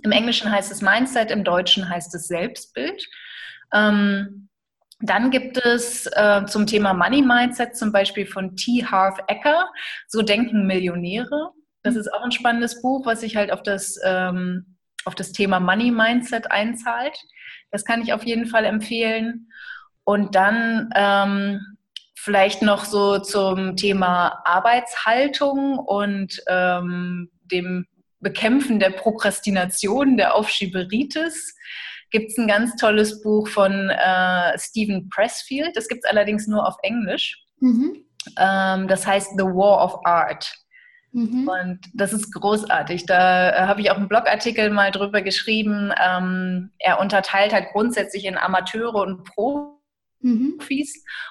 Im 0.03 0.11
Englischen 0.11 0.51
heißt 0.51 0.71
es 0.71 0.81
Mindset, 0.81 1.31
im 1.31 1.43
Deutschen 1.43 1.87
heißt 1.87 2.13
es 2.15 2.27
Selbstbild. 2.27 3.05
Ähm, 3.73 4.49
dann 4.99 5.29
gibt 5.29 5.57
es 5.57 6.07
äh, 6.07 6.45
zum 6.47 6.67
Thema 6.67 6.93
Money 6.93 7.21
Mindset 7.21 7.77
zum 7.77 7.91
Beispiel 7.91 8.25
von 8.25 8.55
T. 8.55 8.85
Harv 8.85 9.19
Ecker, 9.27 9.69
So 10.07 10.21
denken 10.21 10.65
Millionäre. 10.65 11.51
Das 11.83 11.93
mhm. 11.93 11.99
ist 11.99 12.13
auch 12.13 12.23
ein 12.23 12.31
spannendes 12.31 12.81
Buch, 12.81 13.05
was 13.05 13.21
sich 13.21 13.35
halt 13.35 13.51
auf 13.51 13.61
das 13.61 13.99
ähm, 14.03 14.74
auf 15.05 15.15
das 15.15 15.31
Thema 15.31 15.59
Money 15.59 15.91
Mindset 15.91 16.51
einzahlt. 16.51 17.17
Das 17.71 17.85
kann 17.85 18.01
ich 18.01 18.13
auf 18.13 18.23
jeden 18.23 18.47
Fall 18.47 18.65
empfehlen. 18.65 19.49
Und 20.03 20.35
dann 20.35 20.89
ähm, 20.95 21.59
vielleicht 22.15 22.61
noch 22.61 22.85
so 22.85 23.19
zum 23.19 23.75
Thema 23.75 24.41
Arbeitshaltung 24.45 25.79
und 25.79 26.41
ähm, 26.47 27.29
dem 27.43 27.85
Bekämpfen 28.19 28.79
der 28.79 28.89
Prokrastination, 28.89 30.17
der 30.17 30.35
Aufschieberitis 30.35 31.55
gibt 32.11 32.31
es 32.31 32.37
ein 32.37 32.47
ganz 32.47 32.75
tolles 32.77 33.21
Buch 33.21 33.47
von 33.47 33.89
äh, 33.89 34.57
Stephen 34.57 35.09
Pressfield. 35.09 35.75
Das 35.75 35.87
gibt 35.87 36.05
es 36.05 36.09
allerdings 36.09 36.47
nur 36.47 36.65
auf 36.65 36.75
Englisch. 36.81 37.43
Mhm. 37.59 38.05
Ähm, 38.39 38.87
das 38.87 39.05
heißt 39.05 39.31
The 39.37 39.43
War 39.43 39.83
of 39.83 39.99
Art. 40.05 40.51
Mhm. 41.15 41.47
Und 41.47 41.79
das 41.93 42.11
ist 42.11 42.33
großartig. 42.33 43.05
Da 43.05 43.51
äh, 43.51 43.67
habe 43.67 43.79
ich 43.79 43.89
auch 43.89 43.95
einen 43.95 44.09
Blogartikel 44.09 44.69
mal 44.69 44.91
drüber 44.91 45.21
geschrieben. 45.21 45.93
Ähm, 46.05 46.71
er 46.77 46.99
unterteilt 46.99 47.53
halt 47.53 47.69
grundsätzlich 47.71 48.25
in 48.25 48.37
Amateure 48.37 48.95
und 48.95 49.23
Profis 49.23 49.77
mhm. 50.19 50.59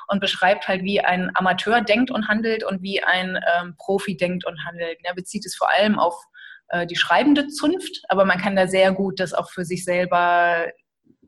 und 0.09 0.21
beschreibt 0.21 0.69
halt, 0.69 0.85
wie 0.85 1.01
ein 1.01 1.31
Amateur 1.35 1.83
denkt 1.83 2.11
und 2.11 2.29
handelt 2.29 2.65
und 2.65 2.81
wie 2.81 3.05
ein 3.05 3.39
ähm, 3.59 3.75
Profi 3.77 4.17
denkt 4.17 4.47
und 4.47 4.65
handelt. 4.65 5.01
Er 5.03 5.15
bezieht 5.15 5.45
es 5.45 5.55
vor 5.55 5.69
allem 5.69 5.99
auf 5.99 6.15
äh, 6.69 6.87
die 6.87 6.97
schreibende 6.97 7.49
Zunft, 7.49 8.05
aber 8.09 8.25
man 8.25 8.39
kann 8.39 8.57
da 8.57 8.67
sehr 8.67 8.91
gut 8.91 9.21
das 9.21 9.35
auch 9.35 9.51
für 9.51 9.67
sich 9.67 9.85
selber 9.85 10.65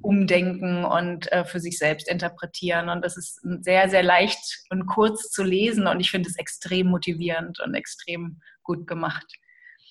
umdenken 0.02 0.85
und 0.85 1.30
äh, 1.32 1.44
für 1.44 1.61
sich 1.61 1.78
selbst 1.78 2.09
interpretieren. 2.09 2.88
Und 2.88 3.04
das 3.04 3.16
ist 3.16 3.40
sehr, 3.61 3.88
sehr 3.88 4.02
leicht 4.02 4.64
und 4.70 4.87
kurz 4.87 5.30
zu 5.30 5.42
lesen 5.42 5.87
und 5.87 6.00
ich 6.00 6.11
finde 6.11 6.28
es 6.28 6.37
extrem 6.37 6.88
motivierend 6.88 7.61
und 7.61 7.74
extrem 7.74 8.40
gut 8.62 8.87
gemacht. 8.87 9.26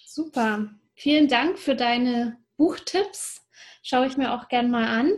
Super. 0.06 0.70
Vielen 0.96 1.28
Dank 1.28 1.60
für 1.60 1.76
deine 1.76 2.38
Buchtipps. 2.58 3.42
Schaue 3.84 4.08
ich 4.08 4.18
mir 4.18 4.34
auch 4.34 4.48
gern 4.48 4.72
mal 4.72 4.88
an. 4.88 5.12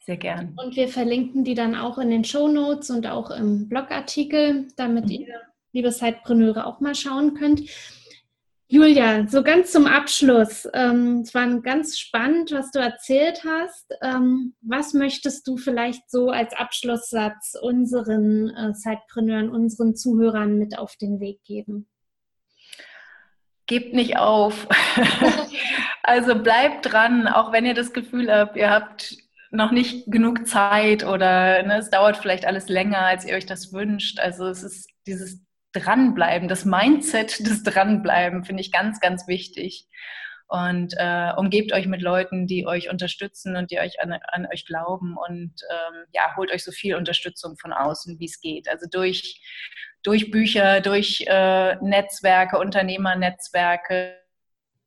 Sehr 0.00 0.16
gern. 0.16 0.54
Und 0.56 0.76
wir 0.76 0.88
verlinken 0.88 1.44
die 1.44 1.54
dann 1.54 1.74
auch 1.74 1.98
in 1.98 2.10
den 2.10 2.24
Show 2.24 2.48
Notes 2.48 2.90
und 2.90 3.06
auch 3.06 3.30
im 3.30 3.68
Blogartikel, 3.68 4.68
damit 4.76 5.06
mhm. 5.06 5.10
ihr, 5.10 5.40
liebe 5.72 5.90
Zeitpreneure, 5.90 6.66
auch 6.66 6.80
mal 6.80 6.94
schauen 6.94 7.34
könnt. 7.34 7.62
Julia, 8.74 9.28
so 9.28 9.44
ganz 9.44 9.70
zum 9.70 9.86
Abschluss. 9.86 10.68
Ähm, 10.74 11.20
es 11.20 11.32
war 11.32 11.46
ganz 11.60 11.96
spannend, 11.96 12.50
was 12.50 12.72
du 12.72 12.80
erzählt 12.80 13.44
hast. 13.44 13.94
Ähm, 14.02 14.56
was 14.62 14.94
möchtest 14.94 15.46
du 15.46 15.56
vielleicht 15.56 16.10
so 16.10 16.30
als 16.30 16.52
Abschlusssatz 16.54 17.54
unseren 17.62 18.50
äh, 18.50 18.72
Zeitpreneuren, 18.72 19.48
unseren 19.48 19.94
Zuhörern 19.94 20.58
mit 20.58 20.76
auf 20.76 20.96
den 20.96 21.20
Weg 21.20 21.44
geben? 21.44 21.88
Gebt 23.68 23.94
nicht 23.94 24.16
auf. 24.16 24.66
also 26.02 26.34
bleibt 26.34 26.92
dran, 26.92 27.28
auch 27.28 27.52
wenn 27.52 27.66
ihr 27.66 27.74
das 27.74 27.92
Gefühl 27.92 28.28
habt, 28.28 28.56
ihr 28.56 28.70
habt 28.70 29.16
noch 29.52 29.70
nicht 29.70 30.10
genug 30.10 30.48
Zeit 30.48 31.04
oder 31.04 31.62
ne, 31.62 31.78
es 31.78 31.90
dauert 31.90 32.16
vielleicht 32.16 32.44
alles 32.44 32.68
länger, 32.68 32.98
als 32.98 33.24
ihr 33.24 33.36
euch 33.36 33.46
das 33.46 33.72
wünscht. 33.72 34.18
Also 34.18 34.48
es 34.48 34.64
ist 34.64 34.90
dieses 35.06 35.44
Dranbleiben, 35.74 36.48
das 36.48 36.64
Mindset 36.64 37.46
des 37.46 37.62
Dranbleiben 37.62 38.44
finde 38.44 38.62
ich 38.62 38.72
ganz, 38.72 39.00
ganz 39.00 39.28
wichtig. 39.28 39.86
Und 40.46 40.94
äh, 40.98 41.32
umgebt 41.36 41.72
euch 41.72 41.86
mit 41.86 42.02
Leuten, 42.02 42.46
die 42.46 42.66
euch 42.66 42.90
unterstützen 42.90 43.56
und 43.56 43.70
die 43.70 43.80
euch 43.80 44.00
an, 44.00 44.12
an 44.12 44.46
euch 44.52 44.66
glauben 44.66 45.16
und 45.16 45.52
ähm, 45.70 46.04
ja, 46.12 46.36
holt 46.36 46.52
euch 46.52 46.62
so 46.62 46.70
viel 46.70 46.94
Unterstützung 46.94 47.56
von 47.56 47.72
außen, 47.72 48.20
wie 48.20 48.26
es 48.26 48.40
geht. 48.40 48.68
Also 48.68 48.86
durch, 48.90 49.40
durch 50.02 50.30
Bücher, 50.30 50.80
durch 50.80 51.24
äh, 51.26 51.76
Netzwerke, 51.76 52.58
Unternehmernetzwerke, 52.58 54.18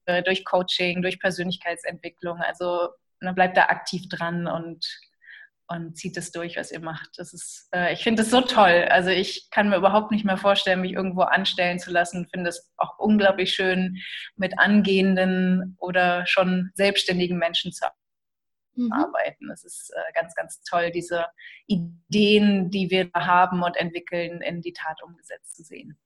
äh, 0.06 0.24
durch 0.24 0.46
Coaching, 0.46 1.02
durch 1.02 1.20
Persönlichkeitsentwicklung. 1.20 2.40
Also 2.40 2.90
ne, 3.20 3.34
bleibt 3.34 3.58
da 3.58 3.64
aktiv 3.64 4.08
dran 4.10 4.48
und 4.48 4.86
und 5.68 5.98
zieht 5.98 6.16
es 6.18 6.32
durch, 6.32 6.56
was 6.58 6.72
ihr 6.72 6.80
macht. 6.80 7.10
Das 7.18 7.34
ist, 7.34 7.68
äh, 7.74 7.94
ich 7.94 8.04
finde 8.04 8.22
es 8.22 8.32
so 8.32 8.42
toll. 8.42 8.88
Also 8.90 9.10
ich 9.10 9.50
kann 9.52 9.70
mir 9.70 9.78
überhaupt 9.78 10.12
nicht 10.12 10.26
mehr 10.26 10.38
vorstellen, 10.38 10.82
mich 10.82 10.94
irgendwo 10.94 11.22
anstellen 11.22 11.80
zu 11.80 11.92
lassen. 11.92 12.28
Finde 12.32 12.50
es 12.50 12.72
auch 12.78 12.98
unglaublich 13.00 13.54
schön, 13.54 13.98
mit 14.36 14.58
angehenden 14.60 15.76
oder 15.80 16.26
schon 16.26 16.72
selbstständigen 16.76 17.38
Menschen 17.38 17.74
zu 17.74 17.86
mhm. 18.76 18.92
arbeiten. 18.94 19.52
Es 19.52 19.64
ist 19.66 19.92
äh, 19.94 20.14
ganz, 20.14 20.36
ganz 20.36 20.62
toll, 20.62 20.92
diese 20.92 21.26
Ideen, 21.66 22.70
die 22.70 22.90
wir 22.90 23.10
haben 23.14 23.62
und 23.64 23.76
entwickeln, 23.76 24.42
in 24.42 24.62
die 24.62 24.74
Tat 24.74 25.04
umgesetzt 25.04 25.56
zu 25.56 25.64
sehen. 25.64 26.00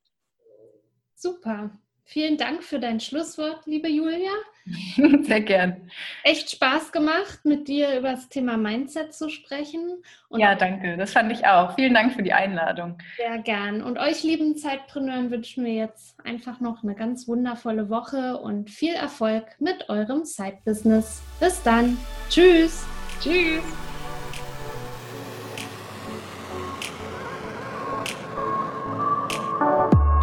Super. 1.16 1.72
Vielen 2.12 2.36
Dank 2.36 2.62
für 2.62 2.78
dein 2.78 3.00
Schlusswort, 3.00 3.66
liebe 3.66 3.88
Julia. 3.88 4.32
Sehr 5.22 5.40
gern. 5.40 5.90
Echt 6.26 6.52
Spaß 6.52 6.92
gemacht, 6.92 7.40
mit 7.46 7.70
dir 7.70 7.98
über 7.98 8.12
das 8.12 8.28
Thema 8.28 8.58
Mindset 8.58 9.14
zu 9.14 9.30
sprechen. 9.30 10.04
Und 10.28 10.42
ja, 10.42 10.56
danke. 10.56 10.98
Das 10.98 11.14
fand 11.14 11.32
ich 11.32 11.48
auch. 11.48 11.74
Vielen 11.76 11.94
Dank 11.94 12.12
für 12.12 12.22
die 12.22 12.34
Einladung. 12.34 12.98
Sehr 13.16 13.38
gern. 13.38 13.82
Und 13.82 13.98
euch, 13.98 14.24
lieben 14.24 14.58
Zeitpreneuren, 14.58 15.32
wünschen 15.32 15.64
wir 15.64 15.74
jetzt 15.74 16.20
einfach 16.26 16.60
noch 16.60 16.84
eine 16.84 16.96
ganz 16.96 17.30
wundervolle 17.30 17.90
Woche 17.90 18.38
und 18.40 18.70
viel 18.70 18.94
Erfolg 18.94 19.46
mit 19.60 19.88
eurem 19.88 20.26
Side-Business. 20.26 21.22
Bis 21.40 21.64
dann. 21.64 21.98
Tschüss. 22.30 22.86
Tschüss. 23.22 23.64